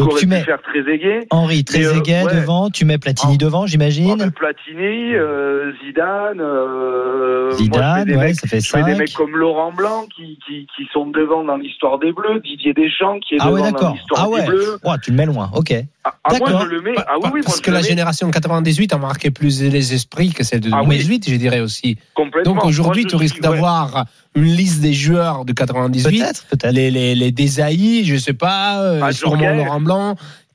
Euh, 0.00 0.04
Donc, 0.04 0.16
tu 0.18 0.26
mets- 0.26 0.42
faire 0.42 0.60
Trezeguet. 0.62 1.26
Henri, 1.30 1.64
Trezeguet 1.64 2.24
ouais. 2.24 2.34
devant, 2.34 2.70
tu 2.70 2.84
mets 2.84 2.98
Platini 2.98 3.34
Oh. 3.34 3.38
devant, 3.38 3.66
j'imagine. 3.66 4.16
met 4.16 4.30
Platini, 4.30 5.14
euh, 5.14 5.72
Zidane, 5.84 6.40
euh, 6.40 7.48
moi, 7.50 7.56
Zidane, 7.58 8.04
des 8.04 8.14
ouais, 8.16 8.24
mecs- 8.26 8.36
ça 8.36 8.48
fait 8.48 8.56
mets 8.56 8.82
des 8.84 8.90
5. 8.92 8.98
mecs 8.98 9.12
comme 9.14 9.36
Laurent 9.36 9.72
Blanc 9.72 10.06
qui, 10.14 10.38
qui, 10.46 10.66
qui 10.76 10.88
sont 10.92 11.06
devant 11.06 11.44
dans 11.44 11.56
l'histoire 11.56 11.98
des 11.98 12.12
Bleus, 12.12 12.40
Didier 12.40 12.72
Deschamps 12.74 13.18
qui 13.20 13.34
est 13.34 13.38
Ah 13.40 13.50
ouais, 13.52 13.60
devant 13.60 13.64
dans 13.66 13.72
d'accord. 13.72 13.92
l'histoire 13.94 14.20
Ah 14.22 14.26
des 14.26 14.32
ouais. 14.34 14.46
Bleus. 14.46 14.78
Ouais, 14.84 14.96
tu 15.02 15.10
le 15.10 15.16
mets 15.16 15.26
loin. 15.26 15.50
Ok. 15.54 15.74
Ah, 16.02 16.14
ah, 16.24 16.30
moi 16.38 16.38
D'accord. 16.48 16.62
je 16.62 16.66
le 16.70 16.80
mets. 16.80 16.94
Ah 16.96 17.16
oui, 17.16 17.24
oui, 17.24 17.30
moi, 17.32 17.40
parce 17.44 17.60
que 17.60 17.70
la 17.70 17.78
mets 17.82 17.88
génération 17.88 18.30
98 18.30 18.92
a 18.94 18.98
marqué 18.98 19.30
plus 19.30 19.62
les 19.62 19.92
esprits 19.92 20.30
que 20.32 20.42
celle 20.44 20.60
de 20.60 20.70
Ah 20.72 20.78
oui. 20.80 20.96
2018, 20.96 21.28
je 21.30 21.36
dirais 21.36 21.60
aussi. 21.60 21.98
Donc 22.44 22.64
aujourd'hui, 22.64 23.02
Moi, 23.02 23.10
tu 23.10 23.16
risques 23.16 23.34
ouais. 23.36 23.40
d'avoir 23.42 24.06
une 24.34 24.44
liste 24.44 24.80
des 24.80 24.94
joueurs 24.94 25.44
de 25.44 25.52
98. 25.52 26.20
Peut-être, 26.20 26.46
peut-être. 26.46 26.72
Les, 26.72 26.90
les, 26.90 27.14
les 27.14 27.32
Desailly, 27.32 28.04
je 28.04 28.16
sais 28.16 28.32
pas, 28.32 28.80
euh, 28.80 29.00
Ah, 29.02 29.12
sûrement. 29.12 29.52
Laurent 29.52 29.80
Blanc, 29.80 29.89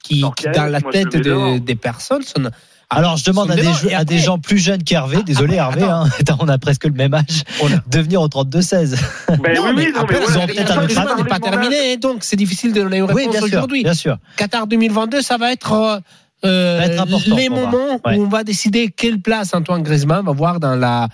qui, 0.03 0.21
dans 0.53 0.65
la 0.65 0.81
tête 0.81 1.15
des, 1.17 1.75
personnes 1.75 2.23
sont. 2.23 2.49
Alors, 2.91 3.17
je 3.17 3.25
demande 3.25 3.49
à 3.49 3.55
des, 3.55 3.63
Et 3.89 3.95
à 3.95 4.05
des 4.05 4.15
après- 4.15 4.17
gens 4.19 4.37
plus 4.37 4.59
jeunes 4.59 4.83
qu'Hervé, 4.83 5.23
désolé 5.23 5.57
Après, 5.57 5.81
Hervé, 5.81 5.91
hein, 5.91 6.35
on 6.39 6.47
a 6.47 6.57
presque 6.59 6.85
le 6.85 6.91
même 6.91 7.15
âge, 7.15 7.43
de 7.89 7.99
venir 7.99 8.21
au 8.21 8.27
32-16. 8.27 8.95
Ben 9.41 9.55
non, 9.55 9.63
oui, 9.69 9.73
mais 9.75 9.91
non, 9.91 10.01
après, 10.01 10.19
voilà, 10.19 10.43
ont 10.43 10.47
peut-être 10.47 10.71
un 10.71 10.75
ça 10.75 10.83
autre 10.83 10.99
âge. 11.13 11.17
n'est 11.17 11.23
pas 11.23 11.39
de 11.39 11.43
terminé, 11.43 11.97
donc 11.97 12.23
c'est 12.23 12.35
difficile 12.35 12.73
de 12.73 12.81
donner 12.83 12.97
une 12.97 13.05
Oui, 13.11 13.23
réponse 13.23 13.31
bien 13.31 13.39
sûr, 13.41 13.47
aujourd'hui. 13.57 13.83
bien 13.83 13.93
sûr. 13.95 14.17
Qatar 14.37 14.67
2022, 14.67 15.23
ça 15.23 15.37
va 15.37 15.51
être 15.51 15.71
euh, 15.73 15.97
euh, 16.45 16.77
Va 16.77 16.85
être 16.85 17.01
important 17.01 17.35
les 17.35 17.49
voir. 17.49 17.71
moments 17.71 17.99
Ouais. 18.05 18.17
où 18.17 18.23
on 18.25 18.29
va 18.29 18.43
décider 18.43 18.89
quelle 18.89 19.19
place 19.19 19.55
Antoine 19.55 19.81
Griezmann 19.81 20.23
va 20.23 20.29
avoir 20.31 20.59
dans 20.59 20.75
la 20.75 21.07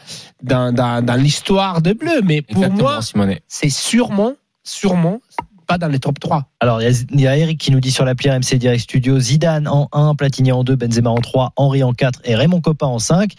dans, 0.44 0.74
dans, 0.74 1.04
dans 1.04 1.16
l'histoire 1.16 1.82
des 1.82 1.94
Bleus. 1.94 2.22
Mais 2.26 2.42
pour 2.42 2.66
Exactement, 2.66 2.90
moi, 3.24 3.36
c'est 3.48 3.70
sûrement, 3.70 4.34
sûrement 4.64 5.22
pas 5.72 5.78
dans 5.78 5.88
les 5.88 6.00
top 6.00 6.20
3. 6.20 6.46
Alors, 6.60 6.82
il 6.82 6.86
y 6.86 6.88
a- 6.94 7.04
il 7.14 7.20
y, 7.22 7.28
a 7.28 7.38
Eric 7.38 7.60
qui 7.60 7.72
nous 7.72 7.80
dit 7.80 7.92
sur 7.92 8.06
l'appli 8.06 8.30
RMC 8.30 8.58
Direct 8.58 8.82
Studio 8.84 9.20
Zidane 9.20 9.68
en 9.68 9.88
1, 9.92 10.16
Platini 10.16 10.52
en 10.52 10.64
2, 10.64 10.76
Benzema 10.76 11.10
en 11.10 11.16
3, 11.20 11.54
Henri 11.56 11.84
en 11.84 11.94
4 11.94 12.20
et 12.26 12.36
Raymond 12.36 12.62
Coppa 12.62 12.86
en 12.86 13.00
5. 13.00 13.34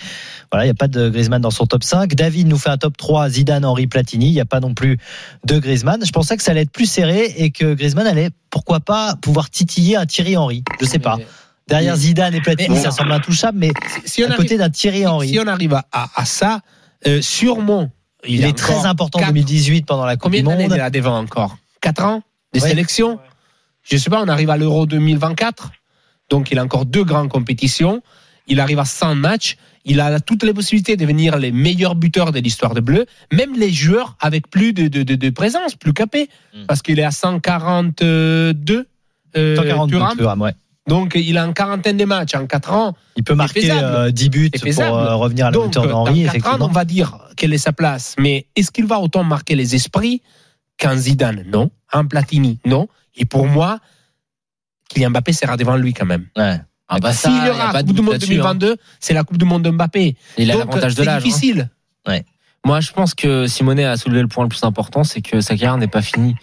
Voilà, 0.50 0.64
il 0.64 0.68
n'y 0.68 0.72
a 0.72 0.74
pas 0.74 0.88
de 0.88 1.08
Griezmann 1.08 1.40
dans 1.42 1.50
son 1.50 1.66
top 1.66 1.84
5. 1.84 2.14
David 2.14 2.48
nous 2.48 2.58
fait 2.58 2.70
un 2.70 2.78
top 2.78 2.96
3, 2.96 3.28
Zidane, 3.28 3.64
Henri, 3.64 3.86
Platini. 3.86 4.26
Il 4.28 4.32
n'y 4.32 4.40
a 4.40 4.44
pas 4.44 4.60
non 4.60 4.74
plus 4.74 4.98
de 5.46 5.58
Griezmann. 5.58 6.04
Je 6.04 6.12
pensais 6.12 6.36
que 6.36 6.42
ça 6.42 6.50
allait 6.52 6.62
être 6.62 6.72
plus 6.72 6.86
serré 6.86 7.24
et 7.36 7.50
que 7.50 7.74
Griezmann 7.74 8.06
allait, 8.06 8.30
pourquoi 8.50 8.80
pas, 8.80 9.14
pouvoir 9.22 9.50
titiller 9.50 9.96
un 9.96 10.06
Thierry 10.06 10.36
Henry. 10.36 10.64
Je 10.80 10.86
sais 10.86 10.98
pas. 10.98 11.18
Derrière 11.68 11.94
Zidane 11.96 12.34
et 12.34 12.40
Platini, 12.40 12.74
Mais- 12.74 12.80
ça 12.82 12.90
semble 12.90 13.12
intouchable, 13.12 13.56
mais 13.58 13.70
Si 14.04 14.24
on 14.24 14.30
à 14.30 14.34
côté 14.34 14.58
d'un 14.58 14.68
Thierry 14.68 15.06
Henry. 15.06 15.28
si 15.28 15.38
on 15.38 15.46
arrive 15.46 15.74
à, 15.92 16.24
ça, 16.24 16.60
euh, 17.06 17.22
sûrement. 17.22 17.88
Il, 18.26 18.44
a 18.44 18.48
est 18.48 18.52
très 18.56 18.86
important 18.86 19.18
en 19.18 19.22
quatre- 19.22 19.30
2018 19.32 19.84
pendant 19.86 20.04
la 20.04 20.14
Coupe 20.16 20.24
Combien 20.24 20.42
du 20.42 20.48
il 20.48 20.62
Monde. 20.68 20.72
est 20.72 20.78
là 20.78 20.90
devant 20.90 21.18
encore? 21.18 21.56
4 21.82 22.04
ans 22.04 22.22
de 22.54 22.58
sélection 22.60 23.18
Je 23.82 23.96
sais 23.98 24.08
pas, 24.10 24.22
on 24.22 24.28
arrive 24.28 24.50
à 24.50 24.56
l'Euro 24.56 24.86
2024. 24.86 25.72
Donc 26.30 26.50
il 26.50 26.58
a 26.58 26.64
encore 26.64 26.86
deux 26.86 27.04
grandes 27.04 27.28
compétitions. 27.28 28.02
Il 28.46 28.58
arrive 28.60 28.78
à 28.78 28.84
100 28.84 29.14
matchs. 29.16 29.56
Il 29.84 30.00
a 30.00 30.20
toutes 30.20 30.44
les 30.44 30.54
possibilités 30.54 30.96
de 30.96 31.00
devenir 31.00 31.36
les 31.38 31.50
meilleurs 31.52 31.94
buteurs 31.96 32.32
de 32.32 32.38
l'histoire 32.38 32.72
de 32.74 32.80
Bleu. 32.80 33.06
Même 33.32 33.54
les 33.58 33.70
joueurs 33.72 34.16
avec 34.20 34.48
plus 34.48 34.72
de, 34.72 34.88
de, 34.88 35.02
de, 35.02 35.14
de 35.16 35.30
présence, 35.30 35.74
plus 35.74 35.92
capés. 35.92 36.28
Mm. 36.54 36.66
Parce 36.66 36.82
qu'il 36.82 36.98
est 36.98 37.04
à 37.04 37.10
142. 37.10 38.86
Euh, 39.36 39.56
142 39.56 39.96
Thuram. 39.96 40.16
Thuram, 40.16 40.40
ouais. 40.42 40.52
Donc 40.88 41.12
il 41.14 41.38
a 41.38 41.44
une 41.44 41.54
quarantaine 41.54 41.96
de 41.96 42.04
matchs 42.04 42.34
en 42.34 42.46
4 42.46 42.72
ans. 42.72 42.94
Il 43.16 43.22
peut 43.24 43.34
marquer 43.34 43.62
faisable. 43.62 43.80
euh, 43.84 44.10
10 44.10 44.30
buts 44.30 44.50
pour 44.50 44.80
euh, 44.80 45.14
revenir 45.16 45.46
à 45.46 45.50
la 45.50 45.58
hauteur 45.58 45.84
euh, 45.84 45.88
d'Henri, 45.88 46.24
dans 46.24 46.32
4 46.32 46.48
ans, 46.48 46.56
on 46.60 46.68
va 46.68 46.84
dire 46.84 47.18
quelle 47.36 47.52
est 47.52 47.58
sa 47.58 47.72
place. 47.72 48.16
Mais 48.18 48.46
est-ce 48.56 48.70
qu'il 48.72 48.86
va 48.86 48.98
autant 48.98 49.22
marquer 49.22 49.54
les 49.54 49.74
esprits? 49.76 50.22
Qu'un 50.82 50.96
Zidane 50.96 51.44
Non. 51.46 51.70
Un 51.92 52.04
Platini 52.06 52.58
Non. 52.66 52.88
Et 53.14 53.24
pour 53.24 53.46
moi, 53.46 53.78
Kylian 54.88 55.10
Mbappé 55.10 55.32
sera 55.32 55.56
devant 55.56 55.76
lui 55.76 55.94
quand 55.94 56.06
même. 56.06 56.26
Ouais. 56.36 56.60
Ah 56.88 56.98
bah 56.98 57.12
S'il 57.12 57.30
y 57.30 57.48
aura 57.48 57.82
de 57.82 57.86
Coupe 57.88 57.96
du 57.96 58.02
Monde 58.02 58.12
là-dessus, 58.14 58.32
hein. 58.34 58.54
2022, 58.54 58.76
c'est 59.00 59.14
la 59.14 59.22
Coupe 59.24 59.38
du 59.38 59.44
Monde 59.44 59.62
de 59.62 59.70
Mbappé. 59.70 60.16
Il 60.38 60.50
a 60.50 60.56
l'avantage 60.56 60.94
de 60.94 61.00
c'est 61.00 61.04
l'âge. 61.06 61.22
hein. 61.22 61.24
difficile. 61.24 61.70
Moi, 62.64 62.80
je 62.80 62.92
pense 62.92 63.14
que 63.14 63.46
Simonet 63.48 63.84
a 63.84 63.96
soulevé 63.96 64.22
le 64.22 64.28
point 64.28 64.44
le 64.44 64.48
plus 64.48 64.62
important, 64.62 65.02
c'est 65.02 65.20
que 65.20 65.40
sa 65.40 65.56
carrière 65.56 65.76
n'est 65.78 65.88
pas 65.88 66.00
finie. 66.02 66.36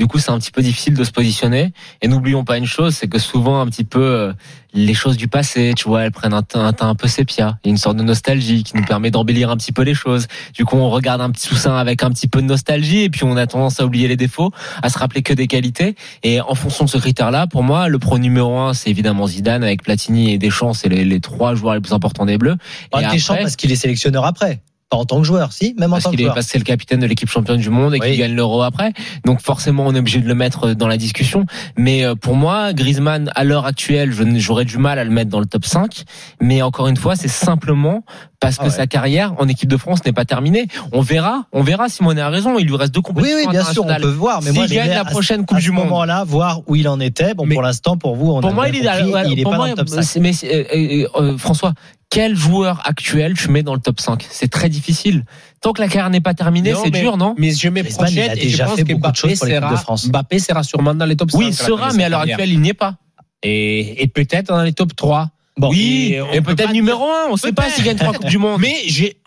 Du 0.00 0.06
coup, 0.06 0.18
c'est 0.18 0.30
un 0.30 0.38
petit 0.38 0.50
peu 0.50 0.62
difficile 0.62 0.94
de 0.94 1.04
se 1.04 1.10
positionner. 1.10 1.74
Et 2.00 2.08
n'oublions 2.08 2.42
pas 2.42 2.56
une 2.56 2.64
chose, 2.64 2.94
c'est 2.94 3.06
que 3.06 3.18
souvent, 3.18 3.60
un 3.60 3.66
petit 3.66 3.84
peu, 3.84 4.00
euh, 4.02 4.32
les 4.72 4.94
choses 4.94 5.18
du 5.18 5.28
passé, 5.28 5.74
tu 5.76 5.86
vois, 5.86 6.04
elles 6.04 6.10
prennent 6.10 6.32
un 6.32 6.40
teint 6.40 6.64
un, 6.64 6.72
teint 6.72 6.88
un 6.88 6.94
peu 6.94 7.06
sépia. 7.06 7.58
Il 7.62 7.68
y 7.68 7.70
a 7.70 7.72
une 7.72 7.76
sorte 7.76 7.98
de 7.98 8.02
nostalgie 8.02 8.62
qui 8.62 8.78
nous 8.78 8.82
permet 8.86 9.10
d'embellir 9.10 9.50
un 9.50 9.58
petit 9.58 9.72
peu 9.72 9.82
les 9.82 9.92
choses. 9.92 10.26
Du 10.54 10.64
coup, 10.64 10.76
on 10.78 10.88
regarde 10.88 11.20
un 11.20 11.28
petit 11.30 11.46
soussin 11.46 11.76
avec 11.76 12.02
un 12.02 12.08
petit 12.08 12.28
peu 12.28 12.40
de 12.40 12.46
nostalgie 12.46 13.00
et 13.02 13.10
puis 13.10 13.24
on 13.24 13.36
a 13.36 13.46
tendance 13.46 13.78
à 13.78 13.84
oublier 13.84 14.08
les 14.08 14.16
défauts, 14.16 14.52
à 14.82 14.88
se 14.88 14.98
rappeler 14.98 15.20
que 15.20 15.34
des 15.34 15.48
qualités. 15.48 15.96
Et 16.22 16.40
en 16.40 16.54
fonction 16.54 16.86
de 16.86 16.88
ce 16.88 16.96
critère-là, 16.96 17.46
pour 17.46 17.62
moi, 17.62 17.88
le 17.88 17.98
pro 17.98 18.16
numéro 18.18 18.56
un, 18.56 18.72
c'est 18.72 18.88
évidemment 18.88 19.26
Zidane 19.26 19.62
avec 19.62 19.82
Platini 19.82 20.32
et 20.32 20.38
Deschamps, 20.38 20.72
c'est 20.72 20.88
les, 20.88 21.04
les 21.04 21.20
trois 21.20 21.54
joueurs 21.54 21.74
les 21.74 21.82
plus 21.82 21.92
importants 21.92 22.24
des 22.24 22.38
Bleus. 22.38 22.56
Pas 22.90 23.02
Et 23.02 23.06
Deschamps 23.12 23.34
après- 23.34 23.42
parce 23.44 23.56
qu'il 23.56 23.70
est 23.70 23.76
sélectionneur 23.76 24.24
après. 24.24 24.62
Pas 24.90 24.96
en 24.96 25.04
tant 25.04 25.18
que 25.18 25.24
joueur, 25.24 25.52
si, 25.52 25.74
même 25.78 25.90
en 25.90 25.94
parce 25.94 26.04
tant 26.04 26.10
que 26.10 26.16
qu'il 26.16 26.22
est 26.22 26.24
joueur. 26.24 26.34
parce 26.34 26.46
que 26.46 26.52
c'est 26.52 26.58
le 26.58 26.64
capitaine 26.64 26.98
de 26.98 27.06
l'équipe 27.06 27.28
championne 27.30 27.58
du 27.60 27.70
monde 27.70 27.94
et 27.94 27.98
Oui. 28.00 28.08
qu'il 28.10 28.18
gagne 28.18 28.34
l'euro 28.34 28.62
après. 28.62 28.92
Donc 29.24 29.40
forcément, 29.40 29.86
on 29.86 29.94
est 29.94 29.98
obligé 30.00 30.18
de 30.20 30.26
le 30.26 30.34
mettre 30.34 30.74
dans 30.74 30.88
la 30.88 30.96
discussion. 30.96 31.46
Mais 31.78 32.04
euh, 32.04 32.16
pour 32.16 32.34
moi, 32.34 32.72
Griezmann, 32.72 33.30
à 33.36 33.44
l'heure 33.44 33.66
actuelle, 33.66 34.12
j'aurais 34.38 34.64
du 34.64 34.78
mal 34.78 34.98
à 34.98 35.04
le 35.04 35.10
mettre 35.10 35.30
dans 35.30 35.38
le 35.38 35.46
top 35.46 35.64
5. 35.64 36.02
Mais 36.40 36.60
encore 36.62 36.88
une 36.88 36.96
fois, 36.96 37.14
c'est 37.14 37.28
simplement 37.28 38.04
parce 38.40 38.56
que 38.56 38.62
Ah 38.62 38.66
ouais. 38.66 38.70
sa 38.72 38.86
carrière 38.88 39.34
en 39.38 39.46
équipe 39.46 39.68
de 39.68 39.76
France 39.76 40.04
n'est 40.04 40.12
pas 40.12 40.24
terminée. 40.24 40.66
On 40.92 41.02
verra, 41.02 41.44
on 41.52 41.62
verra. 41.62 41.88
Simone 41.88 42.18
a 42.18 42.28
raison. 42.28 42.58
Il 42.58 42.66
lui 42.66 42.74
reste 42.76 42.92
deux 42.92 42.98
Oui, 42.98 43.04
compétitions 43.04 43.36
oui, 43.38 43.46
bien 43.48 43.64
sûr, 43.64 43.84
on 43.86 43.94
peut 43.94 44.08
voir. 44.08 44.42
Mais 44.42 44.50
moi, 44.50 44.66
je 44.66 44.74
gagne 44.74 44.88
la 44.90 45.00
à- 45.02 45.04
prochaine 45.04 45.46
Coupe 45.46 45.58
à 45.58 45.60
du 45.60 45.66
ce 45.66 45.70
Monde. 45.70 45.84
moment-là, 45.84 46.24
voir 46.24 46.62
où 46.66 46.74
il 46.74 46.88
en 46.88 46.98
était. 46.98 47.34
Bon, 47.34 47.46
Mais- 47.46 47.54
pour 47.54 47.62
l'instant, 47.62 47.96
pour 47.96 48.16
vous, 48.16 48.32
on 48.32 48.40
Pour 48.40 48.50
a 48.50 48.54
moi, 48.54 48.68
il 48.68 48.74
est, 48.74 48.80
compris, 48.80 49.30
il 49.30 49.38
est 49.38 49.42
pas 49.44 49.50
moi, 49.50 49.58
dans 49.58 49.66
le 49.66 49.74
top 49.74 49.88
5. 49.88 50.02
c'est- 50.02 50.18
mais 50.20 50.32
c'est- 50.32 50.52
euh, 50.52 50.64
euh, 50.74 51.06
euh, 51.34 51.38
François, 51.38 51.74
quel 52.10 52.34
joueur 52.36 52.82
actuel 52.84 53.34
tu 53.34 53.48
mets 53.50 53.62
dans 53.62 53.74
le 53.74 53.80
top 53.80 54.00
5 54.00 54.26
C'est 54.28 54.50
très 54.50 54.68
difficile. 54.68 55.24
Tant 55.60 55.72
que 55.72 55.80
la 55.80 55.88
carrière 55.88 56.10
n'est 56.10 56.20
pas 56.20 56.34
terminée, 56.34 56.74
c'est 56.82 56.90
dur, 56.90 57.16
non? 57.16 57.34
Mais 57.38 57.52
je 57.52 57.68
me 57.68 57.80
Griezmann, 57.80 58.10
il 58.12 58.20
a 58.20 58.24
projette 58.24 58.38
et 58.38 58.40
je 58.40 58.46
déjà 58.48 58.64
pense 58.66 58.76
fait 58.76 58.84
que 58.84 58.92
beaucoup 58.94 59.00
de 59.00 59.06
Mbappé 59.06 59.18
choses 59.18 59.38
pour 59.38 59.46
l'équipe 59.46 59.62
sera, 59.62 59.70
de 59.70 59.76
France. 59.76 60.08
Mbappé 60.08 60.38
sera 60.40 60.62
sûrement 60.64 60.94
dans 60.94 61.06
les 61.06 61.16
top 61.16 61.30
5. 61.30 61.38
Oui, 61.38 61.52
sera, 61.52 61.92
mais 61.92 62.04
à 62.04 62.08
l'heure 62.08 62.20
actuelle, 62.20 62.50
il 62.50 62.60
n'y 62.60 62.70
est 62.70 62.74
pas. 62.74 62.96
Et, 63.42 64.02
et 64.02 64.08
peut-être 64.08 64.48
dans 64.48 64.62
les 64.62 64.72
top 64.72 64.94
3. 64.94 65.30
Bon, 65.56 65.70
oui, 65.70 66.16
et 66.32 66.40
peut-être 66.40 66.72
numéro 66.72 67.04
1. 67.04 67.28
On 67.28 67.32
ne 67.32 67.38
sait 67.38 67.52
pas 67.52 67.70
s'il 67.70 67.84
gagne 67.84 67.96
trois 67.96 68.12
Coupes 68.14 68.26
du 68.26 68.38
Monde. 68.38 68.60
Mais, 68.60 68.74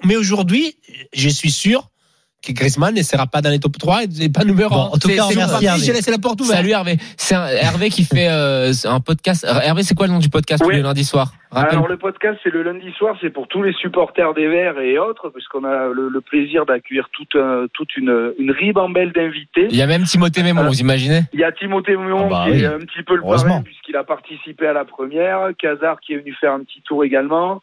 mais 0.04 0.16
aujourd'hui, 0.16 0.76
je 1.14 1.30
suis 1.30 1.52
sûr 1.52 1.90
que 2.46 2.52
Griezmann 2.52 2.94
ne 2.94 3.02
sera 3.02 3.26
pas 3.28 3.42
dans 3.42 3.50
les 3.50 3.60
top 3.60 3.78
3 3.78 4.04
et 4.22 4.30
pas 4.30 4.44
numéro 4.44 4.70
Bon, 4.70 4.76
1. 4.76 4.80
en 4.88 4.98
tout 4.98 5.08
cas, 5.08 5.30
Hervé. 5.32 5.80
j'ai 5.84 5.94
laissé 5.94 6.12
la 6.12 6.18
porte 6.18 6.42
ouverte. 6.42 6.58
Salut 6.58 6.72
Hervé. 6.72 6.98
C'est 7.18 7.36
Hervé 7.36 7.90
qui 7.90 8.04
fait 8.04 8.28
euh, 8.30 8.72
un 8.86 9.00
podcast. 9.00 9.46
Hervé, 9.64 9.84
c'est 9.84 9.96
quoi 9.96 10.08
le 10.08 10.14
nom 10.14 10.20
du 10.20 10.30
podcast 10.30 10.64
Oui. 10.66 10.76
le 10.76 10.82
lundi 10.82 11.04
soir? 11.06 11.34
Alors 11.56 11.88
le 11.88 11.98
podcast 11.98 12.40
c'est 12.44 12.50
le 12.50 12.64
lundi 12.64 12.92
soir, 12.98 13.16
c'est 13.22 13.30
pour 13.30 13.48
tous 13.48 13.62
les 13.62 13.74
supporters 13.74 14.34
des 14.34 14.48
Verts 14.48 14.80
et 14.80 14.98
autres, 14.98 15.30
puisqu'on 15.30 15.64
a 15.66 15.88
le, 15.94 16.10
le 16.10 16.20
plaisir 16.22 16.66
d'accueillir 16.66 17.10
toute, 17.14 17.36
un- 17.36 17.68
toute 17.74 17.96
une, 17.96 18.34
une 18.40 18.50
ribambelle 18.50 19.12
d'invités. 19.12 19.68
Il 19.70 19.76
y 19.76 19.84
a 19.84 19.86
même 19.86 20.02
Timothée 20.04 20.42
Mémon, 20.42 20.64
Euh, 20.64 20.68
vous 20.70 20.82
imaginez? 20.82 21.22
Il 21.32 21.40
y 21.40 21.44
a 21.44 21.52
Timothée 21.52 21.96
Mémon 21.96 22.24
Ah 22.26 22.30
bah 22.30 22.44
qui 22.48 22.54
oui. 22.54 22.64
est 22.64 22.66
un 22.66 22.80
petit 22.80 23.04
peu 23.06 23.16
le 23.16 23.22
parrain 23.22 23.62
puisqu'il 23.62 23.96
a 23.96 24.04
participé 24.04 24.66
à 24.66 24.74
la 24.74 24.84
première, 24.84 25.50
Casar 25.60 26.00
qui 26.02 26.14
est 26.14 26.18
venu 26.18 26.34
faire 26.42 26.54
un 26.54 26.62
petit 26.64 26.82
tour 26.82 27.04
également, 27.04 27.58
euh, 27.58 27.60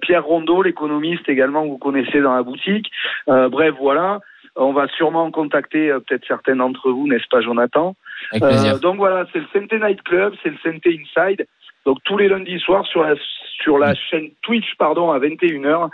Pierre 0.00 0.24
Rondeau, 0.24 0.62
l'économiste 0.62 1.28
également 1.28 1.64
que 1.64 1.68
vous 1.68 1.78
connaissez 1.78 2.20
dans 2.20 2.34
la 2.34 2.42
boutique. 2.42 2.90
Euh, 3.28 3.48
bref, 3.48 3.74
voilà. 3.78 4.20
On 4.56 4.72
va 4.72 4.88
sûrement 4.88 5.30
contacter 5.30 5.90
euh, 5.90 6.00
peut-être 6.00 6.24
certains 6.26 6.56
d'entre 6.56 6.90
vous, 6.90 7.06
n'est-ce 7.06 7.28
pas 7.30 7.42
Jonathan? 7.42 7.94
Euh, 8.42 8.78
donc 8.78 8.96
voilà, 8.96 9.26
c'est 9.32 9.40
le 9.40 9.46
Sente 9.52 9.72
Night 9.72 10.02
Club, 10.02 10.34
c'est 10.42 10.48
le 10.48 10.56
Sente 10.64 10.86
Inside. 10.86 11.46
Donc 11.84 11.98
tous 12.04 12.16
les 12.16 12.28
lundis 12.28 12.58
soirs 12.60 12.86
sur 12.86 13.02
la 13.02 13.14
sur 13.62 13.78
la 13.78 13.94
chaîne 13.94 14.30
Twitch 14.42 14.74
pardon 14.78 15.12
à 15.12 15.18
21h, 15.18 15.90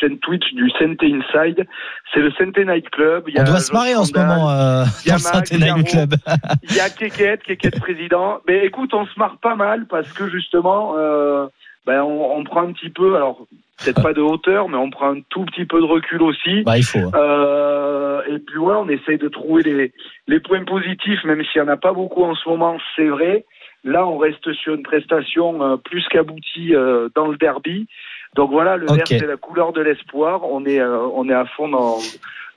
chaîne 0.00 0.18
Twitch 0.18 0.52
du 0.54 0.70
Sente 0.70 1.02
Inside, 1.02 1.66
c'est 2.12 2.20
le 2.20 2.30
Sente 2.32 2.56
Night 2.56 2.88
Club. 2.90 3.24
Il 3.28 3.36
y 3.36 3.40
on 3.40 3.44
doit 3.44 3.60
se 3.60 3.72
marrer 3.72 3.94
en 3.94 4.04
ce 4.04 4.18
moment 4.18 4.50
euh, 4.50 4.84
dans 5.06 5.18
Saint-Étienne 5.18 5.60
Garou. 5.60 5.84
Club. 5.84 6.14
Il 6.62 6.74
y 6.74 6.80
a 6.80 6.88
Keket, 6.88 7.42
Keket 7.42 7.78
président. 7.78 8.40
Mais 8.48 8.64
écoute, 8.64 8.94
on 8.94 9.06
se 9.06 9.18
marre 9.18 9.38
pas 9.38 9.56
mal 9.56 9.86
parce 9.86 10.10
que 10.12 10.28
justement, 10.30 10.94
euh, 10.96 11.46
ben 11.86 12.02
on, 12.02 12.36
on 12.38 12.44
prend 12.44 12.62
un 12.62 12.72
petit 12.72 12.90
peu, 12.90 13.16
alors 13.16 13.46
peut-être 13.82 14.02
pas 14.02 14.12
de 14.12 14.20
hauteur, 14.20 14.68
mais 14.68 14.76
on 14.76 14.90
prend 14.90 15.12
un 15.14 15.20
tout 15.30 15.44
petit 15.46 15.64
peu 15.64 15.80
de 15.80 15.86
recul 15.86 16.22
aussi. 16.22 16.62
Bah, 16.62 16.76
il 16.78 16.84
faut. 16.84 16.98
hein. 16.98 17.10
Euh, 17.14 18.22
et 18.28 18.38
puis 18.38 18.58
voilà, 18.58 18.80
on 18.80 18.88
essaye 18.88 19.18
de 19.18 19.28
trouver 19.28 19.62
les, 19.62 19.92
les 20.28 20.40
points 20.40 20.64
positifs, 20.64 21.24
même 21.24 21.42
s'il 21.44 21.62
n'y 21.62 21.68
en 21.68 21.72
a 21.72 21.76
pas 21.76 21.92
beaucoup 21.92 22.22
en 22.24 22.34
ce 22.34 22.48
moment, 22.48 22.76
c'est 22.96 23.08
vrai. 23.08 23.44
Là, 23.82 24.06
on 24.06 24.18
reste 24.18 24.52
sur 24.52 24.74
une 24.74 24.82
prestation 24.82 25.62
euh, 25.62 25.76
plus 25.78 26.06
qu'aboutie 26.08 26.74
euh, 26.74 27.08
dans 27.14 27.28
le 27.28 27.38
derby. 27.38 27.86
Donc 28.36 28.50
voilà, 28.50 28.76
le 28.76 28.84
Ok. 28.90 28.96
vert, 28.96 29.06
c'est 29.08 29.26
la 29.26 29.38
couleur 29.38 29.72
de 29.72 29.80
l'espoir. 29.80 30.42
On 30.44 30.64
est, 30.66 30.78
euh, 30.80 30.98
on 31.14 31.26
est 31.30 31.34
à 31.34 31.46
fond 31.46 31.66
dans, 31.68 31.96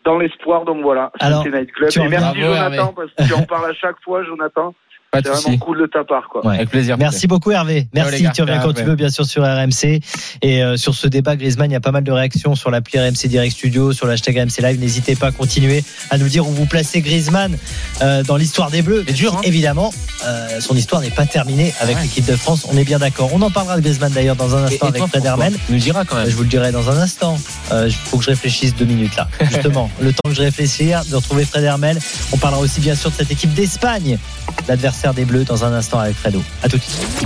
dans 0.04 0.18
l'espoir. 0.18 0.66
Donc 0.66 0.82
voilà, 0.82 1.12
c'est 1.44 1.50
Night 1.50 1.72
Club. 1.72 1.90
tu 1.90 2.02
Et 2.02 2.10
merci 2.10 2.42
Jonathan, 2.42 2.94
parce 2.94 3.12
que 3.14 3.24
tu 3.26 3.34
en 3.34 3.44
parles 3.44 3.70
à 3.72 3.74
chaque 3.74 4.00
fois, 4.04 4.24
Jonathan. 4.26 4.76
Pas 5.14 5.22
de 5.22 5.28
C'est 5.28 5.34
souci. 5.36 5.44
vraiment 5.44 5.58
cool 5.60 5.82
de 5.82 5.86
ta 5.86 6.04
part, 6.04 6.28
quoi. 6.30 6.46
Ouais. 6.46 6.56
Avec 6.56 6.70
plaisir. 6.70 6.98
Merci 6.98 7.28
beaucoup 7.28 7.52
Hervé. 7.52 7.88
Merci. 7.94 8.26
tu 8.34 8.42
reviens 8.42 8.58
quand 8.60 8.74
tu 8.74 8.80
Hervé. 8.80 8.90
veux, 8.92 8.96
bien 8.96 9.10
sûr, 9.10 9.26
sur 9.26 9.44
RMC. 9.44 10.02
Et 10.42 10.64
euh, 10.64 10.76
sur 10.76 10.96
ce 10.96 11.08
débat 11.08 11.36
Griezmann, 11.36 11.70
il 11.70 11.74
y 11.74 11.78
a 11.78 11.80
pas 11.80 11.92
mal 11.92 12.04
de 12.04 12.12
réactions 12.12 12.56
sur 12.56 12.72
l'appli 12.72 13.00
RMC 13.00 13.28
Direct 13.28 13.54
Studio, 13.56 13.94
sur 13.94 14.08
l'hashtag 14.08 14.38
RMC 14.40 14.62
Live. 14.64 14.80
N'hésitez 14.80 15.16
pas 15.16 15.28
à 15.28 15.32
continuer 15.32 15.84
à 16.10 16.18
nous 16.18 16.28
dire 16.28 16.48
où 16.48 16.52
vous 16.52 16.66
placez 16.66 17.02
Griezmann 17.02 17.58
euh, 18.02 18.24
dans 18.24 18.36
l'histoire 18.38 18.72
des 18.72 18.82
Bleus. 18.82 19.04
C'est 19.08 19.14
dur, 19.14 19.36
hein. 19.36 19.42
Évidemment, 19.44 19.94
euh, 20.26 20.60
son 20.60 20.76
histoire 20.76 21.02
n'est 21.02 21.12
pas 21.12 21.28
terminée 21.28 21.74
avec 21.80 21.96
Ouais. 21.98 22.02
l'équipe 22.02 22.26
de 22.26 22.36
France. 22.36 22.66
On 22.72 22.76
est 22.76 22.84
bien 22.84 22.98
d'accord. 22.98 23.30
On 23.34 23.42
en 23.44 23.52
parlera 23.52 23.76
de 23.78 23.82
Griezmann 23.82 24.12
d'ailleurs 24.12 24.36
dans 24.36 24.56
un 24.56 24.64
instant 24.64 24.88
et 24.88 24.98
avec 24.98 25.06
Fred 25.10 25.24
Hermel. 25.26 25.54
nous 25.70 25.78
diras 25.78 26.06
quand 26.06 26.16
Euh, 26.16 26.22
même. 26.22 26.30
Je 26.32 26.36
vous 26.36 26.42
le 26.44 26.50
dirai 26.50 26.72
dans 26.72 26.90
un 26.90 26.98
instant. 26.98 27.38
Il 27.72 27.92
faut 27.92 28.18
que 28.18 28.24
je 28.24 28.30
réfléchisse 28.32 28.74
deux 28.76 28.86
minutes 28.86 29.16
là. 29.16 29.28
Justement, 29.52 29.92
le 30.02 30.12
temps 30.12 30.28
que 30.30 30.34
je 30.34 30.42
réfléchisse, 30.42 30.64
de 31.10 31.16
retrouver 31.16 31.46
Fred 31.46 31.64
Hermel. 31.64 32.00
On 32.32 32.38
parlera 32.38 32.60
aussi 32.62 32.80
bien 32.80 32.96
sûr 32.96 33.12
de 33.12 33.16
cette 33.16 33.30
équipe 33.32 33.54
d'Espagne, 33.54 34.18
des 35.12 35.26
Bleus, 35.26 35.44
dans 35.44 35.66
un 35.66 35.74
instant 35.74 36.00
avec 36.00 36.16
Fredo. 36.16 36.42
À 36.62 36.70
tout 36.70 36.78
de 36.78 36.82
suite. 36.82 37.22